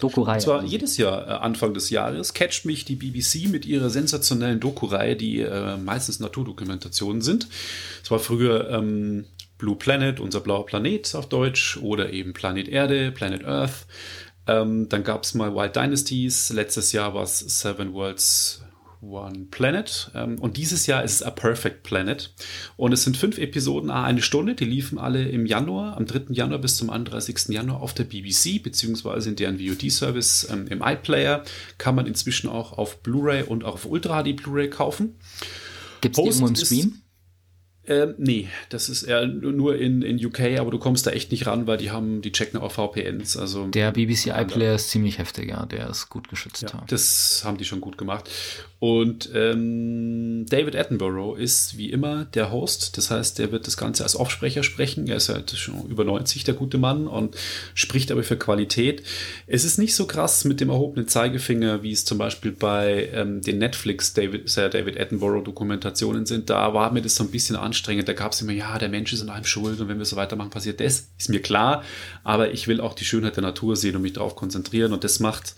[0.00, 0.14] Doku.
[0.14, 0.36] Doku-Reihe.
[0.36, 4.60] Und zwar jedes Jahr äh, Anfang des Jahres catcht mich die BBC mit ihrer sensationellen
[4.60, 7.48] Doku-Reihe, die äh, meistens Naturdokumentationen sind.
[8.02, 9.26] Es war früher ähm,
[9.58, 13.86] Blue Planet, unser blauer Planet auf Deutsch, oder eben Planet Erde, Planet Earth.
[14.46, 16.50] Ähm, dann gab es mal Wild Dynasties.
[16.50, 18.63] Letztes Jahr war es Seven Worlds
[19.08, 20.10] One Planet.
[20.14, 22.32] Ähm, und dieses Jahr ist es A Perfect Planet.
[22.76, 24.54] Und es sind fünf Episoden, eine Stunde.
[24.54, 26.32] Die liefen alle im Januar, am 3.
[26.32, 27.48] Januar bis zum 31.
[27.48, 31.44] Januar auf der BBC, beziehungsweise in deren VOD-Service ähm, im iPlayer.
[31.78, 35.16] Kann man inzwischen auch auf Blu-ray und auch auf Ultra HD Blu-ray kaufen.
[36.00, 37.00] Gibt es irgendwo im Stream?
[37.86, 41.46] Ähm, nee, das ist eher nur in, in UK, aber du kommst da echt nicht
[41.46, 43.36] ran, weil die haben, die checken auch VPNs.
[43.36, 46.62] Also der BBC iPlayer ist ziemlich heftig, ja, der ist gut geschützt.
[46.62, 48.30] Ja, das haben die schon gut gemacht.
[48.84, 54.02] Und ähm, David Attenborough ist wie immer der Host, das heißt, der wird das Ganze
[54.02, 55.06] als Offsprecher sprechen.
[55.06, 57.34] Er ist halt schon über 90, der gute Mann, und
[57.72, 59.02] spricht aber für Qualität.
[59.46, 63.40] Es ist nicht so krass mit dem erhobenen Zeigefinger, wie es zum Beispiel bei ähm,
[63.40, 66.50] den Netflix David, David Attenborough Dokumentationen sind.
[66.50, 68.06] Da war mir das so ein bisschen an anstrengend.
[68.06, 70.16] Da gab es immer, ja, der Mensch ist an allem schuld und wenn wir so
[70.16, 71.08] weitermachen, passiert das.
[71.18, 71.82] Ist mir klar,
[72.22, 75.20] aber ich will auch die Schönheit der Natur sehen und mich darauf konzentrieren und das
[75.20, 75.54] macht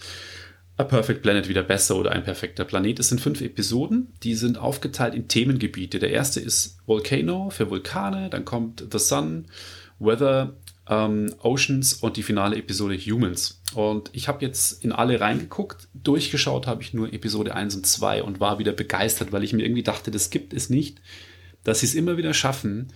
[0.79, 2.99] A Perfect Planet wieder besser oder ein perfekter Planet.
[2.99, 5.99] Es sind fünf Episoden, die sind aufgeteilt in Themengebiete.
[5.99, 9.47] Der erste ist Volcano für Vulkane, dann kommt The Sun,
[9.99, 10.55] Weather,
[10.89, 13.63] ähm, Oceans und die finale Episode Humans.
[13.75, 15.89] Und ich habe jetzt in alle reingeguckt.
[15.95, 19.65] Durchgeschaut habe ich nur Episode 1 und 2 und war wieder begeistert, weil ich mir
[19.65, 21.01] irgendwie dachte, das gibt es nicht
[21.67, 22.93] dass sie es immer wieder schaffen,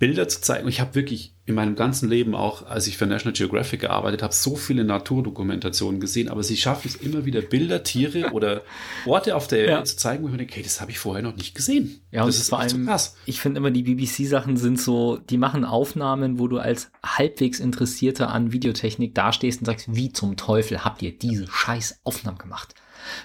[0.00, 0.66] Bilder zu zeigen.
[0.66, 4.32] Ich habe wirklich in meinem ganzen Leben, auch als ich für National Geographic gearbeitet habe,
[4.32, 8.62] so viele Naturdokumentationen gesehen, aber sie schaffen es immer wieder, Bilder, Tiere oder
[9.06, 9.84] Orte auf der Erde ja.
[9.84, 12.00] zu zeigen, wo ich mir denke, hey, das habe ich vorher noch nicht gesehen.
[12.12, 13.14] Ja, das ist vor allem, so krass.
[13.26, 18.30] Ich finde immer, die BBC-Sachen sind so, die machen Aufnahmen, wo du als halbwegs Interessierter
[18.30, 22.74] an Videotechnik dastehst und sagst, wie zum Teufel habt ihr diese scheiß Aufnahmen gemacht?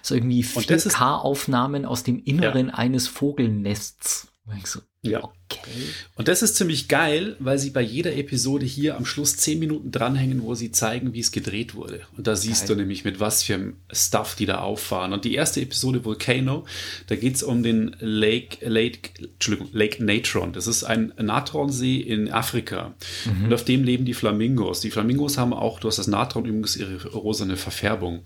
[0.01, 2.73] So irgendwie 4K-Aufnahmen aus dem Inneren ja.
[2.73, 4.27] eines Vogelnests.
[4.63, 5.23] So, ja.
[5.23, 5.71] Okay.
[6.15, 9.91] Und das ist ziemlich geil, weil sie bei jeder Episode hier am Schluss zehn Minuten
[9.91, 12.01] dranhängen, wo sie zeigen, wie es gedreht wurde.
[12.17, 12.75] Und da siehst geil.
[12.75, 15.13] du nämlich, mit was für Stuff die da auffahren.
[15.13, 16.65] Und die erste Episode Volcano,
[17.07, 20.53] da geht es um den Lake, Lake, Entschuldigung, Lake Natron.
[20.53, 22.95] Das ist ein Natronsee in Afrika.
[23.25, 23.45] Mhm.
[23.45, 24.81] Und auf dem leben die Flamingos.
[24.81, 28.23] Die Flamingos haben auch, du hast das Natron übrigens, ihre rosane Verfärbung.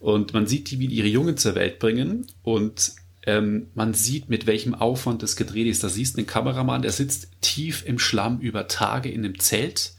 [0.00, 2.26] Und man sieht die, wie die ihre Jungen zur Welt bringen.
[2.42, 2.92] Und
[3.26, 5.84] ähm, man sieht, mit welchem Aufwand das gedreht ist.
[5.84, 9.92] Da siehst du einen Kameramann, der sitzt tief im Schlamm über Tage in einem Zelt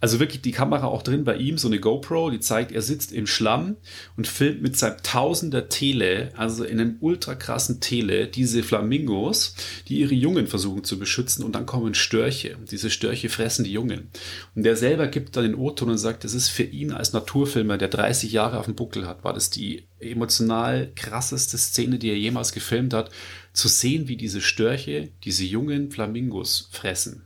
[0.00, 3.12] also wirklich die Kamera auch drin bei ihm, so eine GoPro, die zeigt, er sitzt
[3.12, 3.76] im Schlamm
[4.16, 9.54] und filmt mit seinem Tausender Tele, also in einem ultra krassen Tele, diese Flamingos,
[9.88, 12.56] die ihre Jungen versuchen zu beschützen und dann kommen Störche.
[12.56, 14.08] Und diese Störche fressen die Jungen.
[14.54, 17.76] Und der selber gibt dann den O-Ton und sagt, das ist für ihn als Naturfilmer,
[17.76, 22.18] der 30 Jahre auf dem Buckel hat, war das die emotional krasseste Szene, die er
[22.18, 23.10] jemals gefilmt hat,
[23.52, 27.24] zu sehen, wie diese Störche diese jungen Flamingos fressen.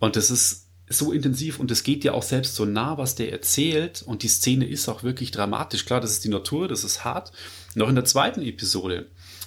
[0.00, 0.61] Und das ist
[0.98, 4.28] so intensiv und es geht ja auch selbst so nah, was der erzählt und die
[4.28, 5.84] Szene ist auch wirklich dramatisch.
[5.84, 7.32] Klar, das ist die Natur, das ist hart.
[7.74, 9.06] Noch in der zweiten Episode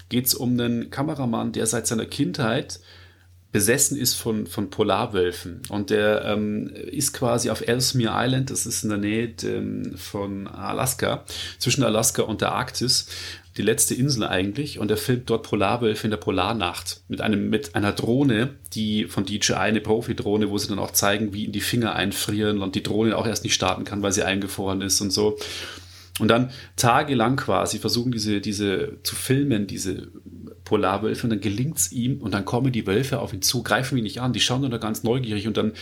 [0.09, 2.79] geht es um einen Kameramann, der seit seiner Kindheit
[3.55, 5.61] besessen ist von, von Polarwölfen.
[5.69, 10.47] Und der ähm, ist quasi auf Ellesmere Island, das ist in der Nähe ähm, von
[10.47, 11.23] Alaska,
[11.57, 13.07] zwischen Alaska und der Arktis
[13.55, 17.75] die letzte Insel eigentlich und er filmt dort Polarwölfe in der Polarnacht mit einem mit
[17.75, 21.61] einer Drohne, die von DJI eine Profi-Drohne, wo sie dann auch zeigen, wie in die
[21.61, 25.11] Finger einfrieren und die Drohne auch erst nicht starten kann, weil sie eingefroren ist und
[25.11, 25.37] so.
[26.19, 30.09] Und dann tagelang quasi versuchen diese diese zu filmen, diese
[30.65, 33.97] Polarwölfe und dann gelingt es ihm und dann kommen die Wölfe auf ihn zu, greifen
[33.97, 35.73] ihn nicht an, die schauen dann da ganz neugierig und dann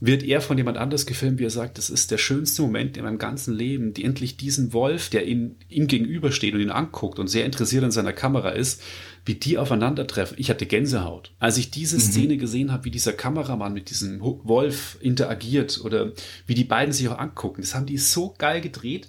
[0.00, 3.04] wird er von jemand anders gefilmt, wie er sagt, das ist der schönste Moment in
[3.04, 7.28] meinem ganzen Leben, die endlich diesen Wolf, der ihn, ihm gegenübersteht und ihn anguckt und
[7.28, 8.82] sehr interessiert an seiner Kamera ist,
[9.24, 10.36] wie die aufeinandertreffen.
[10.38, 11.32] Ich hatte Gänsehaut.
[11.38, 12.00] Als ich diese mhm.
[12.00, 16.12] Szene gesehen habe, wie dieser Kameramann mit diesem Wolf interagiert oder
[16.46, 19.08] wie die beiden sich auch angucken, das haben die so geil gedreht,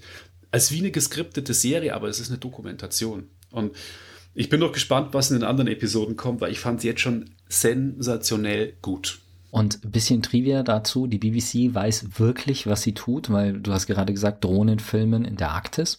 [0.51, 3.27] als wie eine geskriptete Serie, aber es ist eine Dokumentation.
[3.51, 3.75] Und
[4.35, 7.01] ich bin noch gespannt, was in den anderen Episoden kommt, weil ich fand es jetzt
[7.01, 9.19] schon sensationell gut.
[9.49, 13.87] Und ein bisschen Trivia dazu, die BBC weiß wirklich, was sie tut, weil du hast
[13.87, 15.97] gerade gesagt, Drohnenfilmen in der Arktis.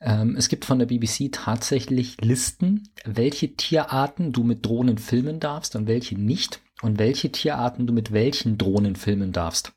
[0.00, 5.76] Ähm, es gibt von der BBC tatsächlich Listen, welche Tierarten du mit Drohnen filmen darfst
[5.76, 9.72] und welche nicht und welche Tierarten du mit welchen Drohnen filmen darfst.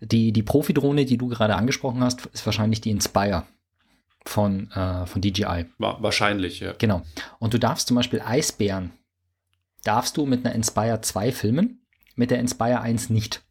[0.00, 3.44] Die, die Profi-Drohne, die du gerade angesprochen hast, ist wahrscheinlich die Inspire
[4.24, 5.66] von, äh, von DJI.
[5.78, 6.74] Wahrscheinlich, ja.
[6.78, 7.02] Genau.
[7.38, 8.92] Und du darfst zum Beispiel Eisbären,
[9.84, 11.80] darfst du mit einer Inspire 2 filmen
[12.20, 13.42] mit der Inspire 1 nicht.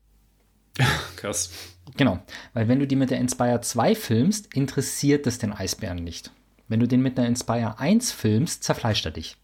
[1.16, 1.50] Krass.
[1.98, 2.20] Genau,
[2.54, 6.32] weil wenn du die mit der Inspire 2 filmst, interessiert es den Eisbären nicht.
[6.68, 9.38] Wenn du den mit der Inspire 1 filmst, zerfleischt er dich.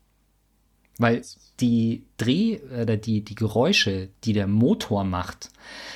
[1.00, 1.24] Weil
[1.60, 5.50] die Dreh- oder die, die Geräusche, die der Motor macht,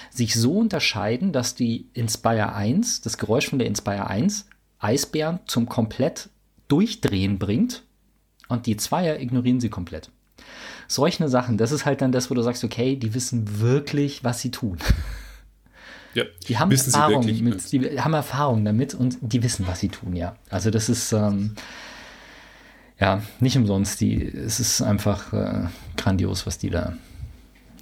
[0.09, 4.47] sich so unterscheiden, dass die Inspire 1, das Geräusch von der Inspire 1,
[4.80, 6.30] Eisbären zum komplett
[6.67, 7.84] Durchdrehen bringt
[8.47, 10.09] und die Zweier ignorieren sie komplett
[10.89, 14.41] solche Sachen, das ist halt dann das, wo du sagst, okay, die wissen wirklich, was
[14.41, 14.77] sie tun.
[16.15, 20.15] Ja, die haben Erfahrung mit, die haben Erfahrung damit und die wissen, was sie tun,
[20.15, 20.36] ja.
[20.49, 21.53] Also das ist ähm,
[22.99, 24.01] ja nicht umsonst.
[24.01, 25.67] Die, es ist einfach äh,
[25.97, 26.93] grandios, was die da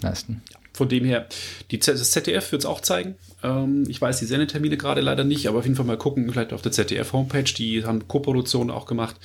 [0.02, 0.42] leisten.
[0.78, 1.28] Von dem her,
[1.72, 3.16] die Z das ZDF wird es auch zeigen.
[3.42, 6.54] Ähm, ich weiß die Sendetermine gerade leider nicht, aber auf jeden Fall mal gucken, vielleicht
[6.54, 7.52] auf der ZDF-Homepage.
[7.58, 9.16] Die haben Co-Produktionen auch gemacht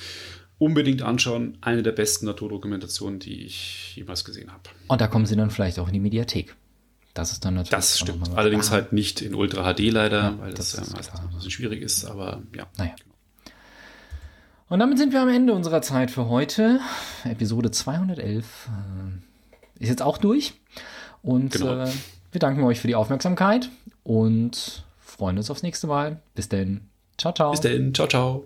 [0.57, 1.57] unbedingt anschauen.
[1.61, 4.63] Eine der besten Naturdokumentationen, die ich jemals gesehen habe.
[4.87, 6.55] Und da kommen sie dann vielleicht auch in die Mediathek.
[7.13, 7.69] Das ist dann natürlich.
[7.69, 8.35] Das stimmt.
[8.35, 8.71] Allerdings ah.
[8.71, 12.05] halt nicht in Ultra HD leider, ja, weil das, das ja ein bisschen schwierig ist,
[12.05, 12.65] aber ja.
[12.77, 12.95] Naja.
[14.69, 16.79] Und damit sind wir am Ende unserer Zeit für heute.
[17.25, 20.53] Episode 211 äh, ist jetzt auch durch.
[21.23, 21.85] Und genau.
[21.85, 21.89] äh,
[22.31, 23.69] wir danken euch für die Aufmerksamkeit
[24.03, 26.21] und freuen uns aufs nächste Mal.
[26.35, 26.81] Bis denn.
[27.17, 27.51] Ciao, ciao.
[27.51, 27.93] Bis denn.
[27.93, 28.45] Ciao, ciao.